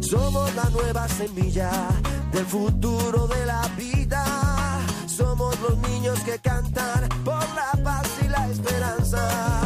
[0.00, 1.70] Somos la nueva semilla
[2.32, 4.24] del futuro de la vida.
[5.06, 9.62] Somos los niños que cantan por la paz y la esperanza.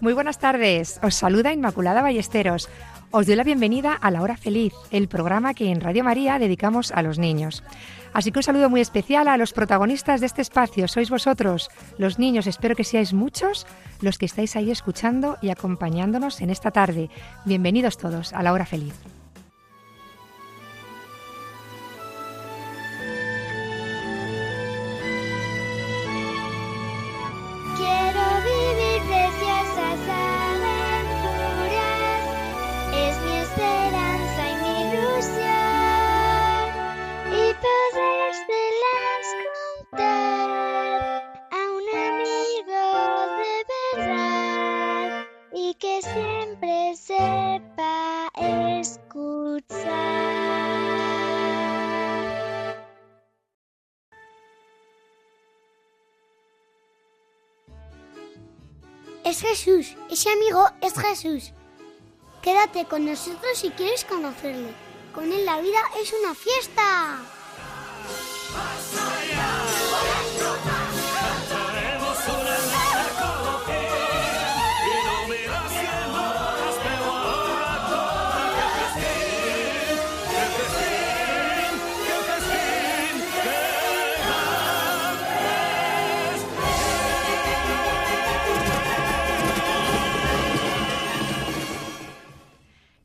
[0.00, 2.68] Muy buenas tardes, os saluda Inmaculada Ballesteros.
[3.10, 6.92] Os doy la bienvenida a La Hora Feliz, el programa que en Radio María dedicamos
[6.92, 7.62] a los niños.
[8.14, 12.20] Así que un saludo muy especial a los protagonistas de este espacio, sois vosotros, los
[12.20, 13.66] niños, espero que seáis muchos
[14.00, 17.10] los que estáis ahí escuchando y acompañándonos en esta tarde.
[17.44, 18.94] Bienvenidos todos a La Hora Feliz.
[59.44, 61.52] Jesús, ese amigo es Jesús.
[62.40, 64.72] Quédate con nosotros si quieres conocerle.
[65.14, 67.33] Con él la vida es una fiesta.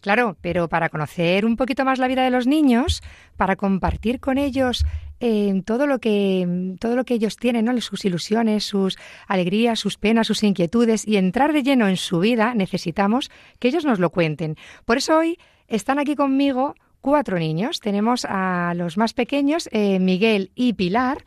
[0.10, 3.04] Claro, pero para conocer un poquito más la vida de los niños,
[3.38, 4.84] para compartir con ellos
[5.20, 7.80] eh, todo lo que todo lo que ellos tienen, ¿no?
[7.80, 12.56] sus ilusiones, sus alegrías, sus penas, sus inquietudes y entrar de lleno en su vida,
[12.56, 14.58] necesitamos que ellos nos lo cuenten.
[14.84, 15.38] Por eso hoy
[15.68, 17.80] están aquí conmigo cuatro niños.
[17.80, 21.24] Tenemos a los más pequeños, eh, Miguel y Pilar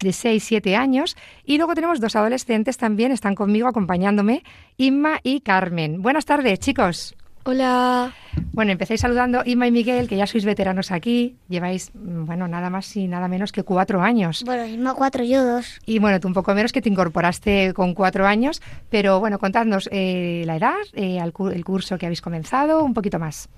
[0.00, 1.16] de 6, 7 años.
[1.44, 4.42] Y luego tenemos dos adolescentes también, están conmigo acompañándome,
[4.76, 6.02] Inma y Carmen.
[6.02, 7.14] Buenas tardes, chicos.
[7.46, 8.14] Hola.
[8.52, 11.36] Bueno, empecéis saludando Inma y Miguel, que ya sois veteranos aquí.
[11.48, 14.42] Lleváis, mm, bueno, nada más y nada menos que cuatro años.
[14.46, 15.78] Bueno, Isma cuatro, yo dos.
[15.84, 18.62] Y bueno, tú un poco menos que te incorporaste con cuatro años.
[18.88, 23.18] Pero bueno, contadnos eh, la edad, eh, cu- el curso que habéis comenzado, un poquito
[23.18, 23.48] más.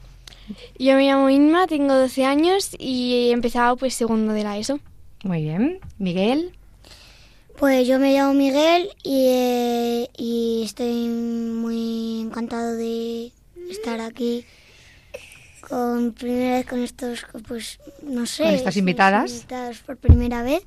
[0.78, 4.80] Yo me llamo Inma, tengo 12 años y he empezado pues segundo de la ESO.
[5.22, 5.78] Muy bien.
[5.98, 6.52] Miguel,
[7.58, 13.32] Pues yo me llamo Miguel y, eh, y estoy muy encantado de
[13.70, 14.44] estar aquí
[15.68, 19.30] con primera vez con estos, pues no sé, Con estas invitadas.
[19.32, 20.62] invitados por primera vez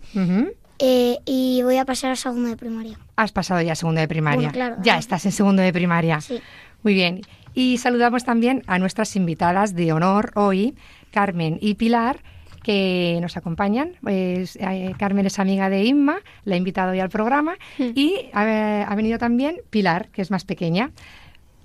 [0.79, 2.97] eh, y voy a pasar a segundo de primaria.
[3.15, 4.37] has pasado ya segundo de primaria.
[4.39, 6.21] Bueno, claro, ya estás en segundo de primaria.
[6.21, 6.39] Sí.
[6.83, 7.21] Muy bien.
[7.53, 10.75] Y saludamos también a nuestras invitadas de honor hoy,
[11.11, 12.19] Carmen y Pilar,
[12.63, 13.93] que nos acompañan.
[14.01, 18.83] Pues, eh, Carmen es amiga de Inma, la ha invitado hoy al programa, y ha,
[18.83, 20.91] ha venido también Pilar, que es más pequeña.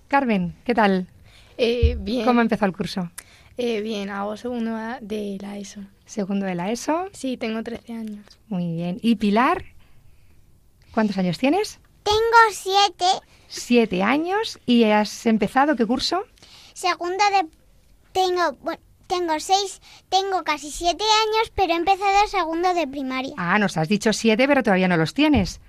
[0.08, 1.06] Carmen, ¿qué tal?
[1.58, 2.24] Eh, bien.
[2.24, 3.10] ¿Cómo empezó el curso?
[3.56, 5.80] Eh, bien, hago segundo de la ESO.
[6.06, 7.08] Segundo de la ESO.
[7.12, 8.24] Sí, tengo 13 años.
[8.48, 8.98] Muy bien.
[9.02, 9.64] ¿Y Pilar?
[10.92, 11.80] ¿Cuántos años tienes?
[12.02, 12.18] Tengo
[12.52, 13.04] siete,
[13.48, 14.58] Siete años.
[14.66, 16.24] ¿Y has empezado qué curso?
[16.72, 17.48] segunda de...
[18.12, 23.32] Tengo, bueno, tengo seis, tengo casi siete años, pero he empezado segundo de primaria.
[23.36, 25.60] Ah, nos has dicho siete, pero todavía no los tienes.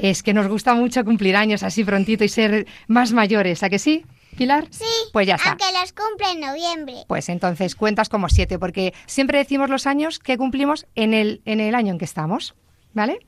[0.00, 3.78] Es que nos gusta mucho cumplir años así prontito y ser más mayores, ¿a que
[3.78, 4.04] sí,
[4.36, 4.66] Pilar?
[4.70, 5.50] Sí, Pues ya está.
[5.50, 6.94] aunque los cumple en noviembre.
[7.06, 11.60] Pues entonces cuentas como siete, porque siempre decimos los años que cumplimos en el, en
[11.60, 12.54] el año en que estamos,
[12.94, 13.18] ¿vale?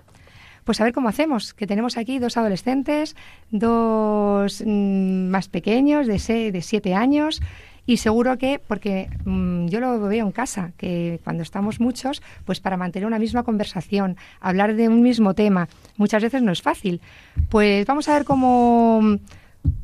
[0.64, 3.16] Pues a ver cómo hacemos, que tenemos aquí dos adolescentes,
[3.50, 7.40] dos mm, más pequeños, de, se- de siete años,
[7.86, 12.60] y seguro que, porque mm, yo lo veo en casa, que cuando estamos muchos, pues
[12.60, 15.68] para mantener una misma conversación, hablar de un mismo tema,
[15.98, 17.02] muchas veces no es fácil.
[17.50, 19.18] Pues vamos a ver cómo,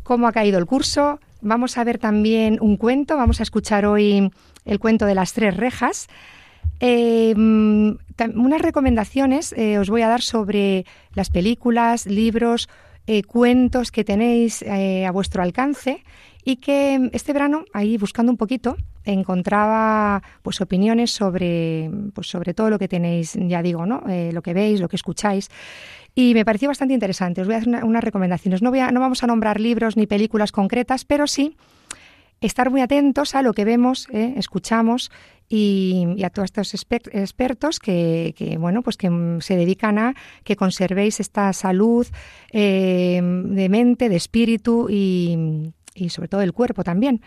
[0.03, 4.31] cómo ha caído el curso, vamos a ver también un cuento, vamos a escuchar hoy
[4.65, 6.09] el cuento de las tres rejas.
[6.81, 12.69] Eh, unas recomendaciones eh, os voy a dar sobre las películas, libros,
[13.07, 16.05] eh, cuentos que tenéis a vuestro alcance
[16.45, 22.71] y que este verano, ahí buscando un poquito, encontraba pues opiniones sobre, pues, sobre todo
[22.71, 24.03] lo que tenéis, ya digo, ¿no?
[24.33, 25.51] Lo que veis, lo que escucháis.
[26.15, 27.41] Y me pareció bastante interesante.
[27.41, 28.63] Os voy a hacer una- unas recomendaciones.
[28.63, 31.57] No, voy a- no vamos a nombrar libros ni películas concretas, pero sí
[32.41, 35.11] estar muy atentos a lo que vemos, eh, escuchamos
[35.49, 39.11] y, y a todos estos expertos que, que, bueno, pues que
[39.41, 42.07] se dedican a que conservéis esta salud
[42.53, 47.21] eh, de mente, de espíritu y, y sobre todo del cuerpo también.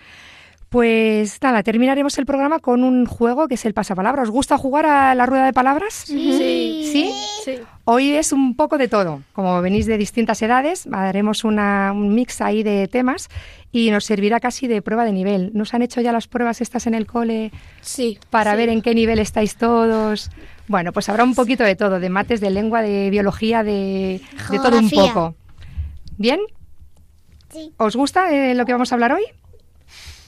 [0.70, 4.24] Pues nada, terminaremos el programa con un juego que es el pasapalabra.
[4.24, 5.94] ¿Os gusta jugar a la rueda de palabras?
[6.08, 6.90] Sí.
[6.92, 7.12] ¿Sí?
[7.46, 7.60] Sí.
[7.86, 9.22] Hoy es un poco de todo.
[9.34, 13.28] Como venís de distintas edades, haremos una- un mix ahí de temas
[13.74, 15.52] y nos servirá casi de prueba de nivel.
[15.54, 17.52] ¿Nos han hecho ya las pruebas estas en el cole
[17.82, 18.18] Sí.
[18.30, 18.58] para sí.
[18.58, 20.30] ver en qué nivel estáis todos?
[20.70, 24.60] Bueno, pues habrá un poquito de todo, de mates, de lengua, de biología, de, de
[24.60, 25.36] todo un poco.
[26.18, 26.40] ¿Bien?
[27.52, 27.74] Sí.
[27.76, 29.24] ¿Os gusta eh, lo que vamos a hablar hoy?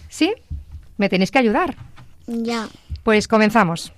[0.09, 0.33] ¿Sí?
[0.97, 1.75] Me tenéis que ayudar.
[2.27, 2.67] Ya.
[3.03, 3.93] Pues comenzamos.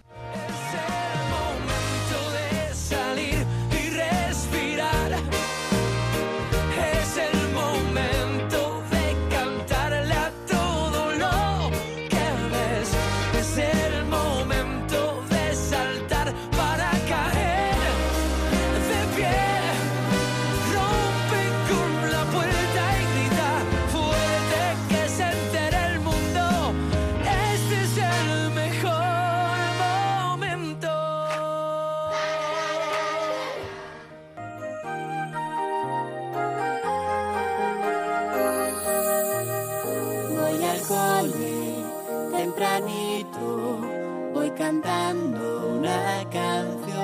[44.58, 46.98] Cantando una canción.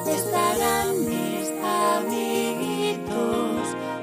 [0.08, 1.52] Estarán mis
[2.00, 3.18] amiguitos,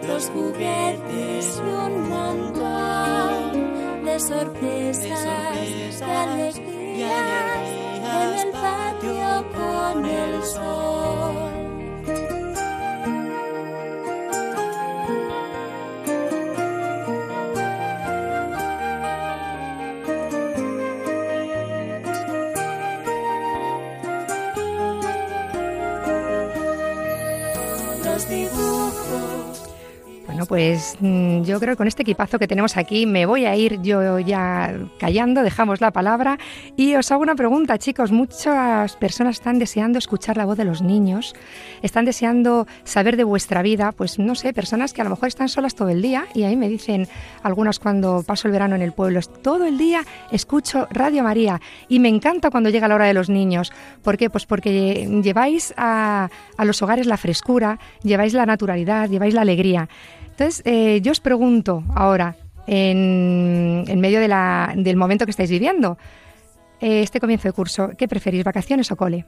[0.07, 11.38] los juguetes y un montón de sorpresas, de alegrías en el patio con el sol.
[30.49, 33.81] Pues mm, yo creo que con este equipazo que tenemos aquí me voy a ir
[33.83, 36.39] yo ya callando, dejamos la palabra
[36.75, 38.11] y os hago una pregunta, chicos.
[38.11, 41.35] Muchas personas están deseando escuchar la voz de los niños,
[41.83, 45.51] están deseando saber de vuestra vida, pues no sé, personas que a lo mejor están
[45.51, 47.07] solas todo el día y ahí me dicen
[47.43, 50.03] algunas cuando paso el verano en el pueblo, todo el día
[50.33, 53.71] escucho Radio María y me encanta cuando llega la hora de los niños.
[54.03, 54.31] ¿Por qué?
[54.31, 59.89] Pues porque lleváis a, a los hogares la frescura, lleváis la naturalidad, lleváis la alegría.
[60.39, 62.37] Entonces, eh, yo os pregunto ahora,
[62.69, 65.99] en, medio del momento que estáis viviendo,
[66.81, 69.25] eh, este comienzo de curso, ¿qué preferís, vacaciones o cole?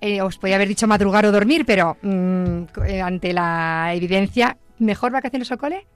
[0.00, 2.62] Eh, os podía haber dicho madrugar o dormir, pero mm,
[3.02, 5.88] ante la evidencia, ¿mejor vacaciones o cole?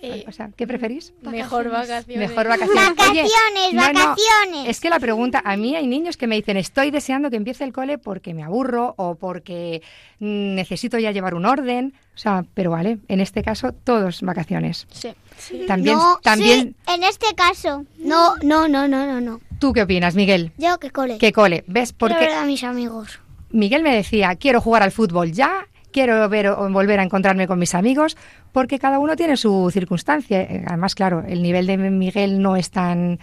[0.00, 1.12] Eh, O sea, ¿qué preferís?
[1.22, 2.28] mejor vacaciones.
[2.28, 2.76] Mejor vacaciones.
[3.10, 4.68] Oye, Vacaciones, no, no, vacaciones.
[4.68, 7.64] es que la pregunta, a mí hay niños que me dicen, estoy deseando que empiece
[7.64, 9.82] el cole porque me aburro o porque
[10.20, 11.94] mm, necesito ya llevar un orden.
[12.14, 14.86] O sea, pero vale, en este caso, todos vacaciones.
[14.90, 15.10] Sí.
[15.36, 15.64] sí.
[15.66, 17.84] También, no, también sí, en este caso.
[17.98, 19.40] No, no, no, no, no, no.
[19.58, 20.52] ¿tú qué opinas, Miguel?
[20.58, 21.18] Yo que cole.
[21.18, 21.64] ¿Qué cole?
[21.66, 21.92] ¿Ves?
[21.92, 23.20] Porque ver a mis amigos.
[23.50, 25.66] Miguel me decía, quiero jugar al fútbol ya,
[25.98, 28.16] quiero ver o volver a encontrarme con mis amigos,
[28.52, 30.42] porque cada uno tiene su circunstancia.
[30.42, 33.18] Eh, Además, claro, el nivel de Miguel no es tan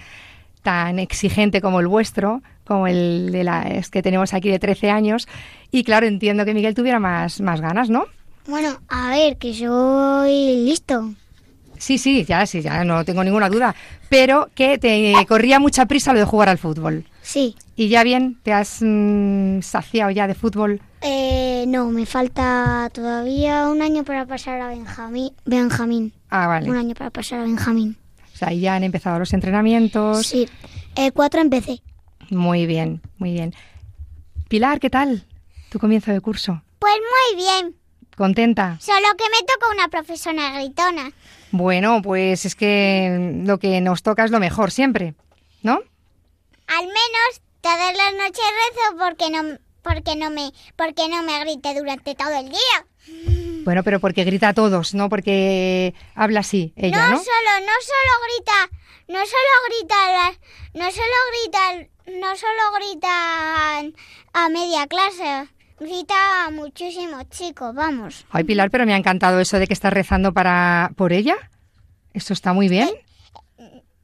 [0.61, 5.27] tan exigente como el vuestro, como el de las que tenemos aquí de 13 años,
[5.71, 8.05] y claro, entiendo que Miguel tuviera más, más ganas, ¿no?
[8.47, 11.13] Bueno, a ver, que soy listo.
[11.77, 13.75] Sí, sí, ya, sí, ya no tengo ninguna duda,
[14.09, 17.05] pero que te corría mucha prisa lo de jugar al fútbol.
[17.21, 17.55] Sí.
[17.77, 20.81] Y ya bien, te has mm, saciado ya de fútbol.
[21.01, 25.33] Eh, no, me falta todavía un año para pasar a Benjamín.
[25.45, 26.13] Benjamín.
[26.29, 26.69] Ah, vale.
[26.69, 27.97] Un año para pasar a Benjamín.
[28.33, 30.25] O sea, ahí ya han empezado los entrenamientos.
[30.25, 30.47] Sí.
[30.95, 31.81] El 4 empecé.
[32.29, 33.53] Muy bien, muy bien.
[34.47, 35.25] Pilar, ¿qué tal?
[35.69, 36.61] Tu comienzo de curso.
[36.79, 37.75] Pues muy bien.
[38.15, 38.77] ¿Contenta?
[38.79, 41.11] Solo que me toca una profesora gritona.
[41.51, 45.13] Bueno, pues es que lo que nos toca es lo mejor siempre,
[45.61, 45.81] ¿no?
[46.67, 51.73] Al menos todas las noches rezo porque no, porque no me, porque no me grite
[51.73, 53.63] durante todo el día.
[53.63, 57.17] Bueno, pero porque grita a todos, no porque habla así ella, no, ¿no?
[57.17, 60.39] solo, no solo grita, no solo grita,
[60.75, 63.95] no solo grita, no solo gritan
[64.33, 68.27] a media clase, grita a muchísimos chicos, vamos.
[68.29, 71.35] Ay, Pilar, pero me ha encantado eso de que estás rezando para por ella.
[72.13, 72.89] Esto está muy bien.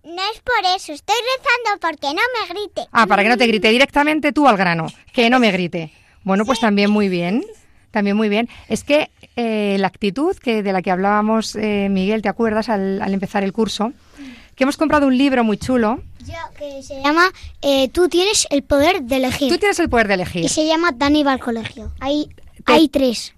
[0.04, 2.88] No es por eso, estoy rezando porque no me grite.
[2.92, 5.92] Ah, para que no te grite directamente tú al grano, que no me grite.
[6.24, 7.44] Bueno, pues también muy bien,
[7.92, 8.50] también muy bien.
[8.68, 13.02] Es que eh, la actitud que de la que hablábamos, eh, Miguel, ¿te acuerdas al,
[13.02, 13.94] al empezar el curso?
[14.56, 16.02] Que hemos comprado un libro muy chulo.
[16.26, 17.32] Yo, que se llama
[17.62, 19.50] eh, Tú tienes el poder de elegir.
[19.50, 20.46] Tú tienes el poder de elegir.
[20.46, 21.92] Y se llama Dani va al colegio.
[22.00, 22.28] Hay,
[22.66, 23.34] Te- hay tres.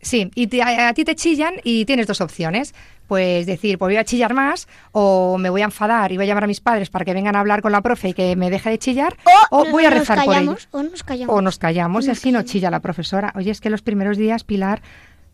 [0.00, 2.74] Sí, y te- a, a ti te chillan y tienes dos opciones.
[3.06, 6.28] Pues decir, pues voy a chillar más o me voy a enfadar y voy a
[6.28, 8.48] llamar a mis padres para que vengan a hablar con la profe y que me
[8.48, 9.14] deje de chillar
[9.50, 10.68] o, nos- voy a nos rezar por ellos.
[10.72, 11.34] O nos callamos.
[11.36, 13.32] O nos callamos y así no chilla la profesora.
[13.36, 14.80] Oye, es que los primeros días, Pilar,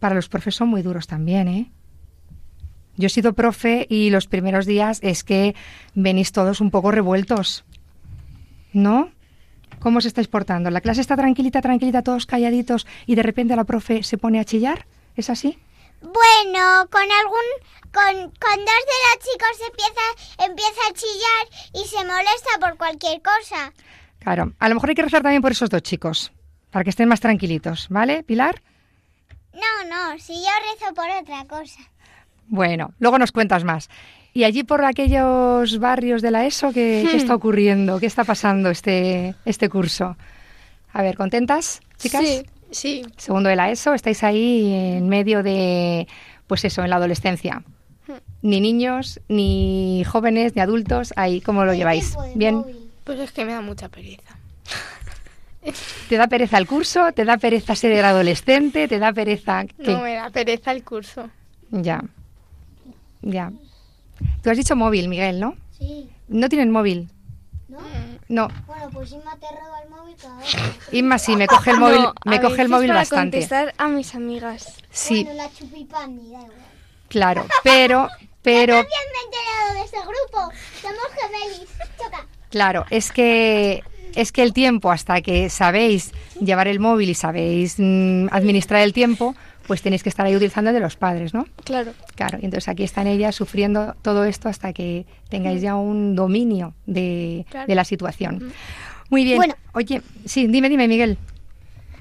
[0.00, 1.70] para los profes son muy duros también, ¿eh?
[2.96, 5.54] Yo he sido profe y los primeros días es que
[5.94, 7.64] venís todos un poco revueltos.
[8.72, 9.10] ¿No?
[9.78, 10.70] ¿Cómo os estáis portando?
[10.70, 14.44] ¿La clase está tranquilita, tranquilita, todos calladitos y de repente la profe se pone a
[14.44, 14.86] chillar?
[15.16, 15.58] ¿Es así?
[16.00, 17.46] Bueno, con algún,
[17.92, 23.20] con, con dos de los chicos empieza, empieza a chillar y se molesta por cualquier
[23.22, 23.72] cosa.
[24.18, 24.52] Claro.
[24.58, 26.32] A lo mejor hay que rezar también por esos dos chicos,
[26.70, 28.62] para que estén más tranquilitos, ¿vale, Pilar?
[29.52, 31.80] No, no, si yo rezo por otra cosa.
[32.46, 33.88] Bueno, luego nos cuentas más.
[34.32, 37.98] Y allí por aquellos barrios de la ESO, ¿qué, qué está ocurriendo?
[37.98, 40.16] ¿Qué está pasando este, este curso?
[40.92, 42.22] A ver, ¿contentas, chicas?
[42.24, 43.02] Sí, sí.
[43.16, 46.06] Segundo de la ESO, estáis ahí en medio de,
[46.46, 47.62] pues eso, en la adolescencia.
[48.42, 52.16] Ni niños, ni jóvenes, ni adultos, ahí, ¿cómo lo lleváis?
[52.34, 52.64] ¿Bien?
[53.04, 54.36] Pues es que me da mucha pereza.
[56.08, 57.12] ¿Te da pereza el curso?
[57.12, 58.88] ¿Te da pereza ser el adolescente?
[58.88, 59.66] ¿Te da pereza...?
[59.66, 59.92] qué?
[59.92, 61.28] No me da pereza el curso.
[61.70, 62.02] Ya,
[63.22, 63.52] ya.
[64.42, 65.54] Tú has dicho móvil, Miguel, ¿no?
[65.78, 67.08] Sí, ¿No tienen móvil?
[67.68, 67.78] ¿no?
[68.30, 68.46] No.
[68.66, 70.56] Bueno, pues Inma te roba el móvil cada vez.
[70.92, 73.38] Inma sí, me coge el móvil, No, me a coge el veces móvil para bastante.
[73.38, 74.74] contestar a mis amigas.
[74.92, 76.52] Sí, Bueno, la chupipandi, da igual.
[77.08, 78.08] claro, pero,
[78.42, 80.52] pero, También me he enterado de este grupo.
[80.80, 81.68] Somos gemelis.
[81.98, 82.26] Choca.
[82.50, 83.82] claro, es que
[84.14, 88.92] es que el tiempo hasta que sabéis llevar el móvil y sabéis mm, administrar el
[88.92, 89.34] tiempo,
[89.70, 91.46] pues tenéis que estar ahí utilizando el de los padres, ¿no?
[91.62, 91.92] Claro.
[92.16, 96.74] Claro, y entonces aquí están ellas sufriendo todo esto hasta que tengáis ya un dominio
[96.86, 97.68] de, Claro.
[97.68, 98.52] de la situación.
[99.10, 99.36] Muy bien.
[99.36, 99.54] Bueno.
[99.72, 101.18] Oye, sí, dime, dime, Miguel.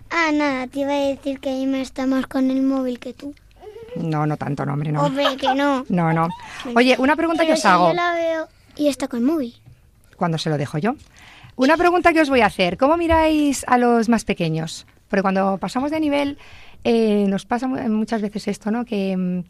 [0.10, 3.36] Ah, nada, te iba a decir que Inma está más con el móvil que tú.
[3.96, 5.04] No, no tanto, no, hombre, no.
[5.04, 5.86] Hombre, que no.
[5.90, 6.28] No, no.
[6.76, 7.90] Oye, una pregunta que os si hago.
[7.90, 8.48] yo la veo
[8.78, 9.54] y está con el móvil.
[10.18, 10.96] cuando se lo dejo yo.
[11.56, 12.78] Una pregunta que os voy a hacer.
[12.78, 14.88] ¿Cómo miráis a los más pequeños?
[15.08, 16.40] Porque cuando pasamos de nivel
[16.84, 18.86] eh, nos pasa mu- muchas veces esto, ¿no?
[18.86, 19.44] Que mm,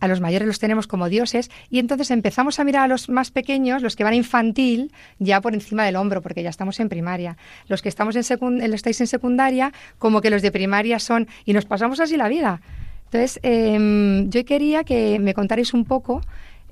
[0.00, 3.30] a los mayores los tenemos como dioses y entonces empezamos a mirar a los más
[3.30, 6.88] pequeños, los que van a infantil, ya por encima del hombro, porque ya estamos en
[6.88, 7.36] primaria.
[7.68, 8.22] Los que estamos en
[8.60, 11.28] eh, los estáis en secundaria, como que los de primaria son...
[11.44, 12.60] Y nos pasamos así la vida.
[13.04, 16.20] Entonces, em, yo quería que me contarais un poco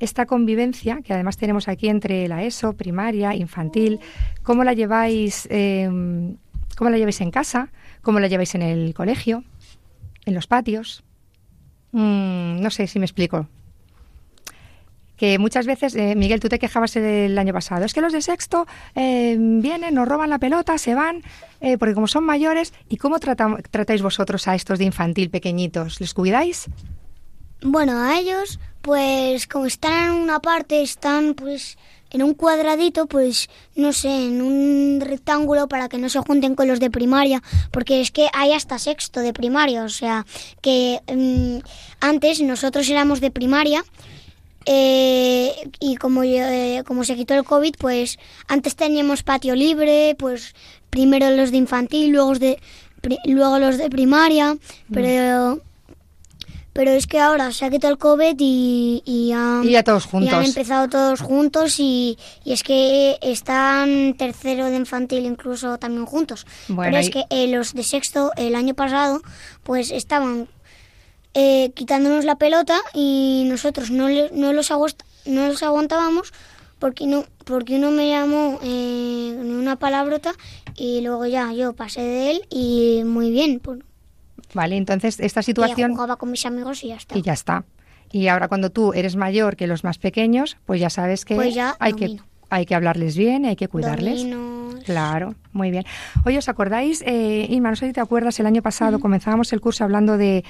[0.01, 4.01] esta convivencia que además tenemos aquí entre la ESO, primaria, infantil,
[4.43, 6.37] cómo la lleváis, em,
[6.77, 7.69] cómo la lleváis en casa,
[8.03, 9.45] cómo la lleváis en el colegio,
[10.25, 11.03] en los patios.
[11.93, 13.49] Mm, no sé si me explico.
[15.17, 18.23] Que muchas veces, eh, Miguel, tú te quejabas el año pasado, es que los de
[18.23, 21.23] sexto eh, vienen, nos roban la pelota, se van,
[21.61, 26.01] eh, porque como son mayores, ¿y cómo tratáis vosotros a estos de infantil pequeñitos?
[26.01, 26.69] ¿Les cuidáis?
[27.61, 31.79] Bueno, a ellos, pues como están en una parte, están pues
[32.13, 36.69] en un cuadradito, pues no sé, en un rectángulo para que no se junten con
[36.69, 40.27] los de primaria, porque es que hay hasta sexto de primaria, o sea,
[40.61, 41.59] que mm,
[42.01, 43.83] antes nosotros éramos de primaria
[44.67, 50.15] eh, y como, yo- eh, como se quitó el COVID, pues antes teníamos patio libre,
[50.19, 50.55] pues
[50.91, 52.61] primero los de infantil, luego los de,
[53.01, 54.57] pri- luego los de primaria,
[54.93, 55.61] pero...
[56.75, 60.07] Pero es que ahora se ha quitado el COVID y, y, ya, Y ya todos
[60.07, 66.07] y han empezado todos juntos y, y es que están tercero de infantil incluso también
[66.07, 66.47] juntos.
[66.69, 69.21] Bueno, Pero es que eh, los de sexto el año pasado
[69.63, 70.49] pues estaban
[71.35, 76.33] eh, quitándonos la pelota y nosotros no, le- no, los, aguast- no los aguantábamos
[76.79, 80.33] porque no porque uno me llamó eh, una palabrota
[80.77, 83.81] y luego ya yo pasé de él y muy bien pues,
[84.55, 87.19] Vale, entonces esta y situación jugaba con mis amigos y ya está.
[87.19, 87.65] y ya está.
[88.11, 91.55] Y ahora cuando tú eres mayor que los más pequeños, pues ya sabes que Pues
[91.55, 92.19] ya hay que
[92.51, 94.27] hay que hablarles bien, hay que cuidarles.
[94.85, 95.85] Claro, muy bien.
[96.27, 99.63] Oye, ¿os acordáis, eh, Inma, no sé si te acuerdas, el año pasado comenzábamos el
[99.63, 100.45] curso hablando de,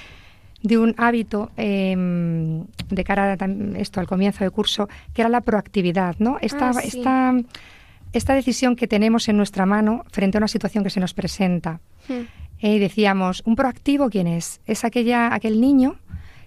[0.63, 3.47] de un hábito em, de cara a
[3.79, 6.39] esto al comienzo de curso, que era la proactividad, ¿no?
[6.41, 6.89] Esta, Ah, sí.
[6.99, 7.35] esta,
[8.13, 11.79] esta decisión que tenemos en nuestra mano frente a una situación que se nos presenta.
[12.09, 12.23] Hmm.
[12.65, 14.61] Eh, decíamos, ¿un proactivo quién es?
[14.67, 15.97] Es aquella, aquel niño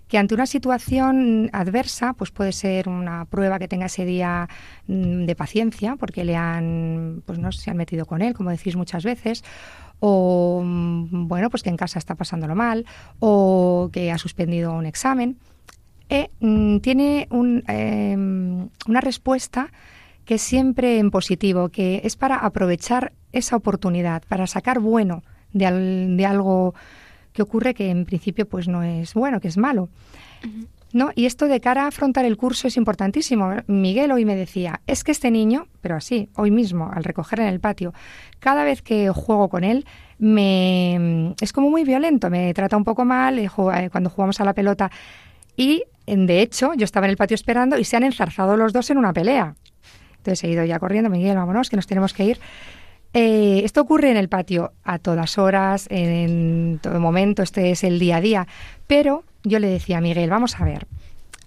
[0.07, 4.47] que ante una situación adversa, pues puede ser una prueba que tenga ese día
[4.87, 8.77] mm, de paciencia, porque le han, pues no se han metido con él, como decís
[8.77, 9.43] muchas veces,
[9.99, 12.85] o mm, bueno, pues que en casa está pasándolo mal,
[13.19, 15.37] o que ha suspendido un examen,
[16.07, 18.15] eh, mm, tiene un, eh,
[18.87, 19.69] una respuesta
[20.23, 25.23] que es siempre en positivo, que es para aprovechar esa oportunidad, para sacar bueno
[25.55, 26.75] de, al- de algo
[27.33, 29.89] que ocurre que en principio pues no es bueno, que es malo.
[30.93, 31.09] ¿No?
[31.13, 33.53] Y esto de cara a afrontar el curso es importantísimo.
[33.67, 37.47] Miguel hoy me decía, es que este niño, pero así, hoy mismo, al recoger en
[37.47, 37.93] el patio,
[38.39, 39.85] cada vez que juego con él,
[40.19, 44.45] me es como muy violento, me trata un poco mal eh, eh, cuando jugamos a
[44.45, 44.89] la pelota.
[45.57, 48.89] Y, de hecho, yo estaba en el patio esperando y se han enzarzado los dos
[48.89, 49.55] en una pelea.
[50.17, 52.39] Entonces he ido ya corriendo, Miguel, vámonos, que nos tenemos que ir.
[53.17, 57.97] Eh, esto ocurre en el patio a todas horas, en todo momento, este es el
[57.97, 58.47] día a día.
[58.87, 60.85] Pero yo le decía a Miguel, vamos a ver,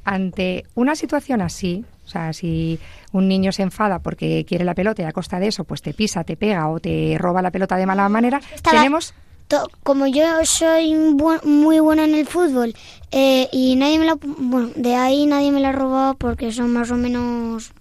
[0.05, 2.79] ante una situación así, o sea, si
[3.13, 5.93] un niño se enfada porque quiere la pelota y a costa de eso, pues te
[5.93, 9.13] pisa, te pega o te roba la pelota de mala manera, Estaba- tenemos
[9.49, 12.75] To- Como yo soy bu- muy buena en el fútbol
[13.11, 14.19] eh, y nadie me la...
[14.21, 17.73] Bueno, de ahí nadie me la ha robado porque son más o menos...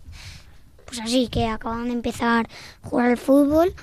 [0.87, 2.47] Pues así, que acaban de empezar
[2.83, 3.73] a jugar al fútbol.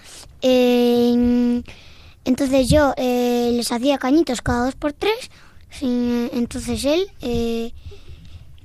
[0.42, 1.62] Eh,
[2.25, 5.30] entonces yo eh, les hacía cañitos cada dos por tres.
[5.70, 7.73] sí, entonces él, eh,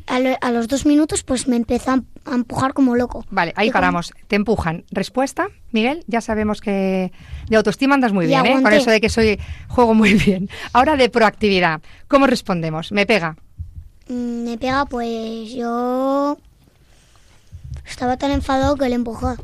[0.07, 3.25] a, lo- a los dos minutos, pues me empezó a, a empujar como loco.
[3.29, 4.11] Vale, ahí Y como- paramos.
[4.27, 4.85] Te empujan.
[4.91, 7.11] Respuesta, Miguel, ya sabemos que
[7.49, 8.61] de autoestima andas muy Y bien, ¿eh?
[8.61, 10.49] Con eso de que soy juego muy bien.
[10.73, 11.81] Ahora de proactividad.
[12.07, 12.91] ¿Cómo respondemos?
[12.91, 13.35] Me pega.
[14.07, 16.37] Mm, me pega, pues yo
[17.89, 19.35] estaba tan enfadado que le empujó.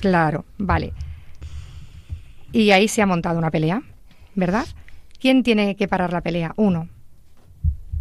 [0.00, 0.92] Claro, vale.
[2.52, 3.82] Y ahí se ha montado una pelea,
[4.34, 4.66] ¿verdad?
[5.20, 6.52] ¿Quién tiene que parar la pelea?
[6.56, 6.88] Uno.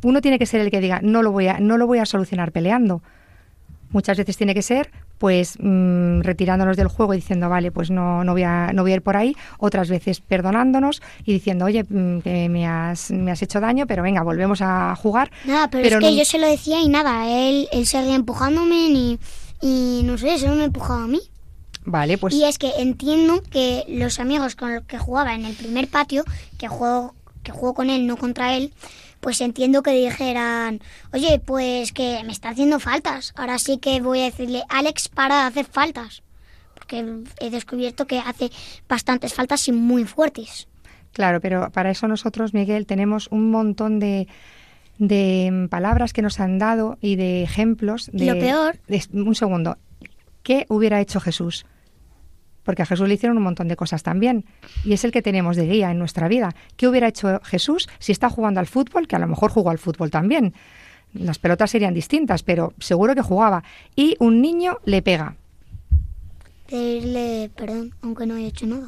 [0.04, 2.06] Uno tiene que ser el que diga, no lo voy a, no lo voy a
[2.06, 3.02] solucionar peleando.
[3.92, 8.24] Muchas veces tiene que ser, pues, mm, retirándonos del juego y diciendo, vale, pues no,
[8.24, 9.36] no, voy a, no voy a ir por ahí.
[9.60, 14.02] Otras veces perdonándonos y diciendo, oye, mm, que me has, me has hecho daño, pero
[14.02, 15.30] venga, volvemos a jugar.
[15.46, 18.16] Nada, pero, Pero es que no- yo se lo decía y nada, él, él seguía
[18.16, 19.20] empujándome ni, y
[19.62, 21.22] no sé, solo me empujaba a mí.
[21.84, 25.56] Vale, pues Y es que entiendo que los amigos con los que jugaba en el
[25.56, 26.24] primer patio,
[26.58, 28.72] que juego, que juego con él, no contra él,
[29.20, 30.82] pues entiendo que dijeran,
[31.14, 33.34] oye, pues que me está haciendo faltas.
[33.36, 36.24] Ahora sí que voy a decirle, Alex, para de hacer faltas.
[36.74, 38.52] Porque he descubierto que hace
[38.90, 40.68] bastantes faltas y muy fuertes.
[41.14, 44.28] Claro, pero para eso nosotros, Miguel, tenemos un montón de,
[45.02, 48.10] de mm, palabras que nos han dado y de ejemplos.
[48.14, 49.78] Y De, lo peor- de- un segundo.
[50.44, 51.66] ¿Qué hubiera hecho Jesús?
[52.64, 54.46] Porque a Jesús le hicieron un montón de cosas también.
[54.86, 56.54] Y es el que tenemos de guía en nuestra vida.
[56.78, 59.08] ¿Qué hubiera hecho Jesús si está jugando al fútbol?
[59.08, 60.54] Que a lo mejor jugó al fútbol también.
[61.14, 63.64] Las pelotas serían distintas, pero seguro que jugaba.
[63.96, 65.36] Y un niño le pega.
[66.70, 68.88] Pedirle perdón, aunque no haya hecho nada.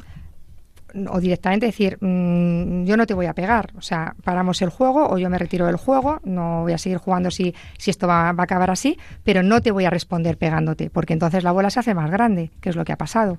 [1.10, 5.08] O directamente decir, mm, yo no te voy a pegar, o sea, paramos el juego
[5.08, 8.32] o yo me retiro del juego, no voy a seguir jugando si, si esto va,
[8.32, 11.70] va a acabar así, pero no te voy a responder pegándote, porque entonces la bola
[11.70, 13.38] se hace más grande, que es lo que ha pasado,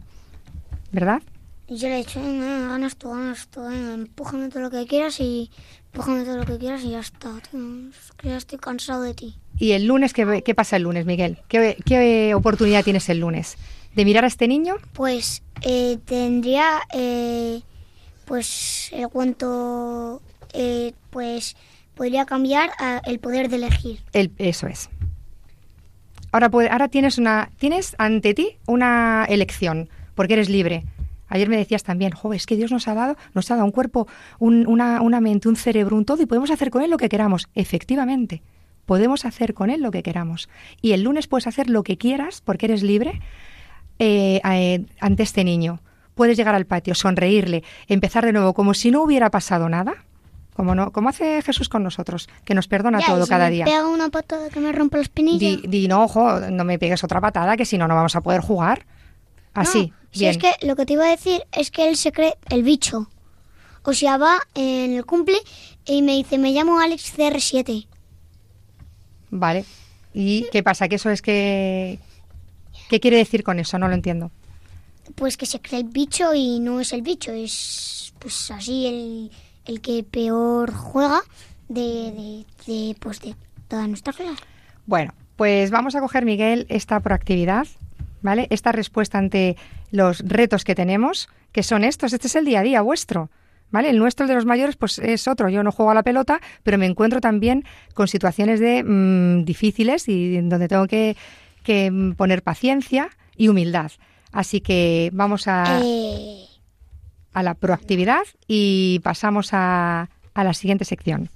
[0.92, 1.22] ¿verdad?
[1.68, 5.50] Yo le he dicho, ganas tú, ganas tú, venga, empújame todo lo que quieras y
[5.92, 7.90] empújame todo lo que quieras y ya está, tío.
[7.90, 9.36] Es que ya estoy cansado de ti.
[9.58, 11.40] Y el lunes, ¿qué, qué pasa el lunes, Miguel?
[11.48, 13.58] ¿Qué, qué oportunidad tienes el lunes?
[13.96, 14.76] ¿De mirar a este niño?
[14.94, 17.62] Pues eh, tendría, eh,
[18.26, 20.22] pues el cuento,
[20.54, 21.56] eh, pues
[21.96, 24.00] podría cambiar a- el poder de elegir.
[24.14, 24.90] El- eso es.
[26.32, 30.84] Ahora, puede- ahora tienes, una, tienes ante ti una elección, porque eres libre.
[31.30, 33.72] Ayer me decías también, jo, es que Dios nos ha dado, nos ha dado un
[33.72, 34.08] cuerpo,
[34.40, 37.08] un- una, una mente, un cerebro, un todo, y podemos hacer con él lo que
[37.10, 37.48] queramos.
[37.56, 38.42] Efectivamente,
[38.86, 40.50] podemos hacer con él lo que queramos.
[40.82, 43.22] Y el lunes puedes hacer lo que quieras, porque eres libre,
[44.00, 45.80] eh, eh, ante este niño.
[46.16, 50.06] Puedes llegar al patio, sonreírle, empezar de nuevo como si no hubiera pasado nada,
[50.56, 53.46] como, no, como hace Jesús con nosotros, que nos perdona Ya, y todo si cada
[53.48, 53.66] me día.
[53.66, 55.40] pega una patada que me rompe la espinilla.
[55.40, 58.22] Di, di, no, ojo, no me pegues otra patada, que si no, no vamos a
[58.22, 58.86] poder jugar.
[59.54, 60.32] Así, No, si bien.
[60.32, 63.10] es que lo que te iba a decir es que él se cree el bicho.
[63.84, 65.38] O sea, va en el cumple
[65.86, 67.88] y me dice, me llamo Alex CR7.
[69.32, 69.66] Vale.
[70.14, 70.88] ¿Y qué pasa?
[70.88, 72.00] ¿Que eso es que...
[72.90, 73.78] ¿Qué quiere decir con eso?
[73.80, 74.32] No lo entiendo.
[75.16, 79.32] Pues que se cree el bicho y no es el bicho, es pues así el,
[79.66, 81.22] el que peor juega,
[81.68, 83.36] de, de, de, pues de
[83.68, 84.40] todas nuestras reglas.
[84.86, 87.68] Bueno, pues vamos a coger, Miguel, esta proactividad,
[88.22, 88.48] ¿vale?
[88.50, 89.58] Esta respuesta ante
[89.92, 92.14] los retos que tenemos, que son estos.
[92.14, 93.30] Este es el día a día vuestro.
[93.72, 93.90] ¿Vale?
[93.90, 95.50] El nuestro, el de los mayores, pues es otro.
[95.50, 100.08] Yo no juego a la pelota, pero me encuentro también con situaciones de mm, difíciles
[100.08, 101.18] y donde tengo que,
[101.66, 103.92] que, poner paciencia y humildad.
[104.32, 106.46] Así que vamos a, Eh,
[107.34, 111.30] a la proactividad y pasamos a, a la siguiente sección.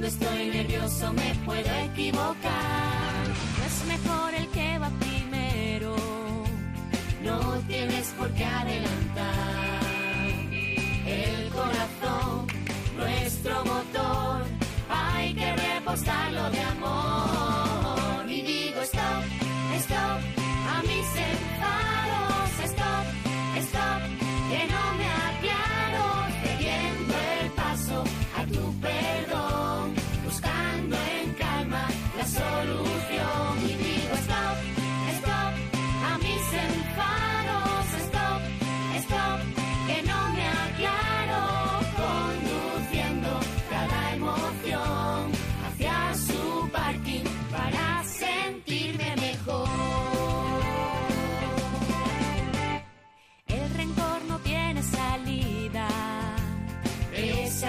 [0.00, 3.26] Cuando estoy nervioso me puedo equivocar.
[3.66, 5.94] Es mejor el que va primero.
[7.22, 7.99] No tienes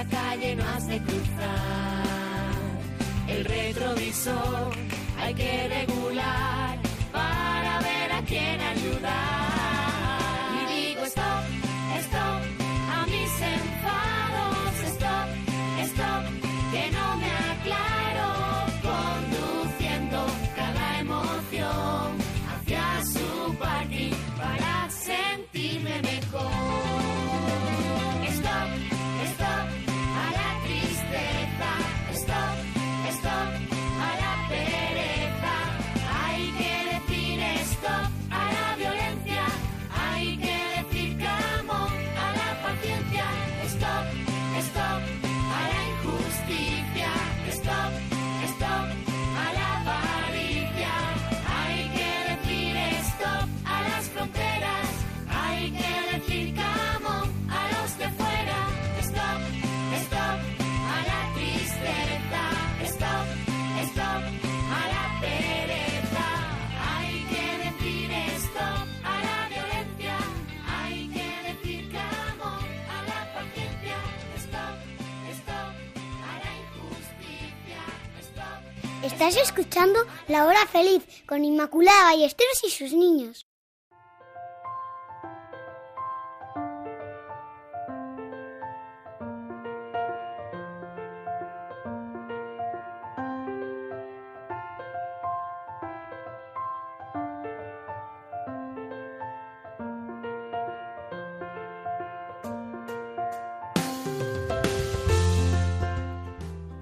[0.02, 2.54] esa calle no has de cruzar.
[3.28, 4.72] El retrovisor
[5.20, 6.80] hay que regular
[7.12, 9.41] para ver a quién ayudar.
[79.72, 83.48] Escuchando La Hora Feliz con Inmaculada Ballesteros y sus niños.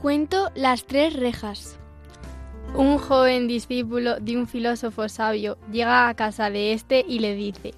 [0.02, 1.78] Cuento Las tres rejas.
[2.80, 7.74] Un joven discípulo de un filósofo sabio llega a casa de este y le dice,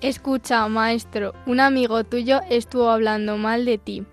[0.00, 4.04] Escucha, maestro, un amigo tuyo estuvo hablando mal de ti.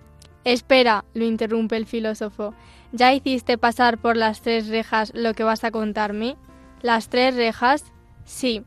[0.42, 2.54] Espera, lo interrumpe el filósofo,
[2.90, 6.36] ¿ya hiciste pasar por las tres rejas lo que vas a contarme?
[6.80, 7.84] ¿Las tres rejas?
[8.24, 8.64] Sí.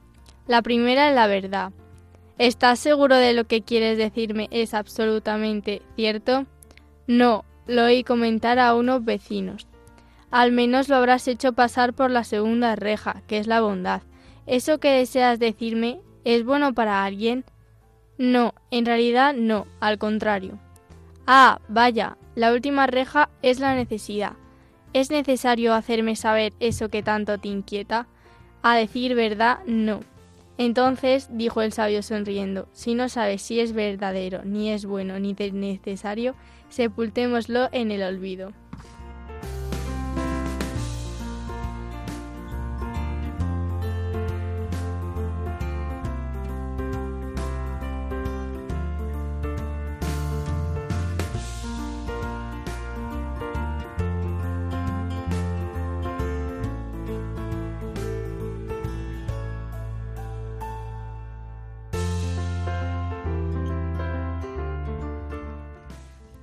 [0.47, 1.73] La primera es la verdad.
[2.37, 6.45] ¿Estás seguro de lo que quieres decirme es absolutamente cierto?
[7.05, 9.67] No, lo oí comentar a unos vecinos.
[10.31, 14.01] Al menos lo habrás hecho pasar por la segunda reja, que es la bondad.
[14.45, 17.45] ¿Eso que deseas decirme es bueno para alguien?
[18.17, 20.59] No, en realidad no, al contrario.
[21.27, 24.33] Ah, vaya, la última reja es la necesidad.
[24.93, 28.07] ¿Es necesario hacerme saber eso que tanto te inquieta?
[28.61, 29.99] A decir verdad, no.
[30.57, 35.33] Entonces, dijo el sabio sonriendo, si no sabes si es verdadero, ni es bueno, ni
[35.33, 36.33] de- necesario,
[36.69, 38.53] sepultémoslo en el olvido.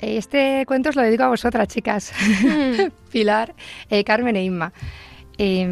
[0.03, 2.13] Este cuento os lo dedico a vosotras, chicas.
[3.13, 3.55] Pilar,
[3.89, 4.73] eh, Carmen e Inma.
[5.39, 5.67] Eh,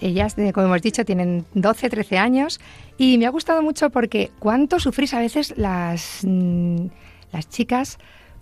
[0.00, 2.60] ellas, como hemos dicho, tienen 12, 13 años
[2.98, 6.86] y me ha gustado mucho porque cuánto sufrís a veces las, mm,
[7.32, 7.98] las chicas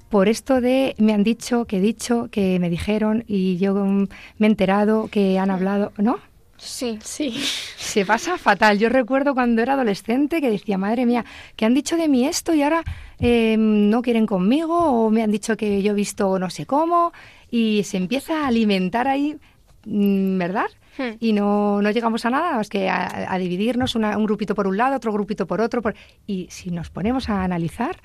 [0.09, 4.09] por esto de me han dicho, que he dicho, que me dijeron y yo mm,
[4.39, 6.19] me he enterado, que han hablado, ¿no?
[6.57, 6.99] Sí.
[7.03, 7.31] Sí.
[7.77, 8.79] Se pasa fatal.
[8.79, 11.25] Yo recuerdo cuando era adolescente que decía, madre mía,
[11.57, 12.83] que han dicho de mí esto y ahora
[13.19, 17.13] eh, no quieren conmigo o me han dicho que yo he visto no sé cómo
[17.51, 19.37] y se empieza a alimentar ahí,
[19.85, 20.67] mm, ¿verdad?
[20.97, 21.17] Hmm.
[21.21, 24.67] Y no, no llegamos a nada más que a, a dividirnos una- un grupito por
[24.67, 25.83] un lado, otro grupito por otro.
[25.83, 25.95] por-
[26.27, 27.97] y si nos ponemos a analizar,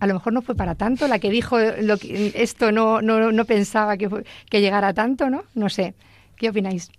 [0.00, 1.08] a lo mejor no fue para tanto.
[1.08, 4.08] La que dijo lo que, esto no, no, no pensaba que,
[4.50, 5.44] que llegara tanto, ¿no?
[5.54, 5.94] No sé.
[6.36, 6.90] ¿Qué opináis?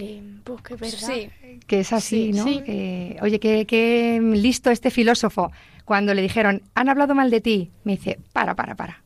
[0.00, 0.98] Eh, pues que es verdad.
[0.98, 1.28] Sí.
[1.66, 2.44] que es así, Sí, ¿no?
[2.44, 3.16] sí.
[3.22, 5.52] Oye, qué, qué listo este filósofo.
[5.84, 9.02] Cuando le dijeron, han hablado mal de ti, me dice, para, para, para.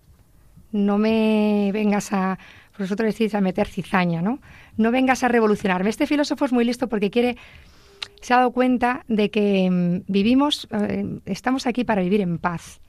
[0.72, 2.38] No me vengas a,
[2.78, 4.40] vosotros decís, a meter cizaña, ¿no?
[4.76, 5.90] No vengas a revolucionarme.
[5.90, 7.36] Este filósofo es muy listo porque quiere,
[8.20, 12.80] se ha dado cuenta de que mm, vivimos, eh, estamos aquí para vivir en paz.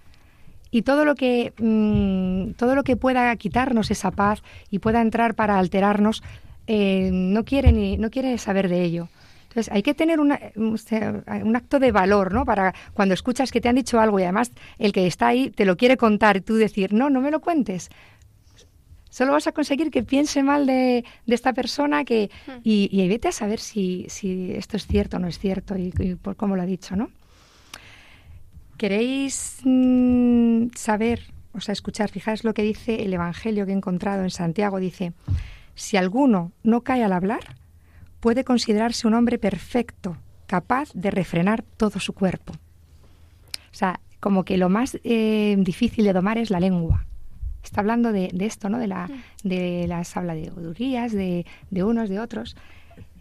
[0.71, 5.35] Y todo lo que mm, todo lo que pueda quitarnos esa paz y pueda entrar
[5.35, 6.21] para alterarnos,
[6.67, 9.07] eh, no quiere ni, no quiere saber de ello.
[9.49, 12.43] Entonces hay que tener una- un acto de valor, ¿no?
[12.45, 15.63] Para cuando escuchas que te han dicho algo y además el que está ahí te
[15.65, 17.89] lo quiere contar y tú decir, no, no me lo cuentes.
[19.09, 22.29] Solo vas a conseguir que piense mal de, de esta persona que,
[22.65, 25.93] y, y vete a saber si, si esto es cierto o no es cierto y,
[25.99, 27.09] y por cómo lo ha dicho, ¿no?
[28.77, 31.21] ¿Queréis mm, saber,
[31.53, 34.79] o sea, escuchar, fijaos lo que dice el Evangelio que he encontrado en Santiago?
[34.81, 35.13] Dice,
[35.75, 37.55] si alguno no cae al hablar,
[38.19, 42.53] puede considerarse un hombre perfecto, capaz de refrenar todo su cuerpo.
[42.53, 47.05] O sea, como que lo más eh, difícil de domar es la lengua.
[47.63, 48.77] Está hablando de, esto, ¿no?
[48.79, 49.09] De, la,
[49.43, 52.55] de las habla de odurías, de, de unos, de otros.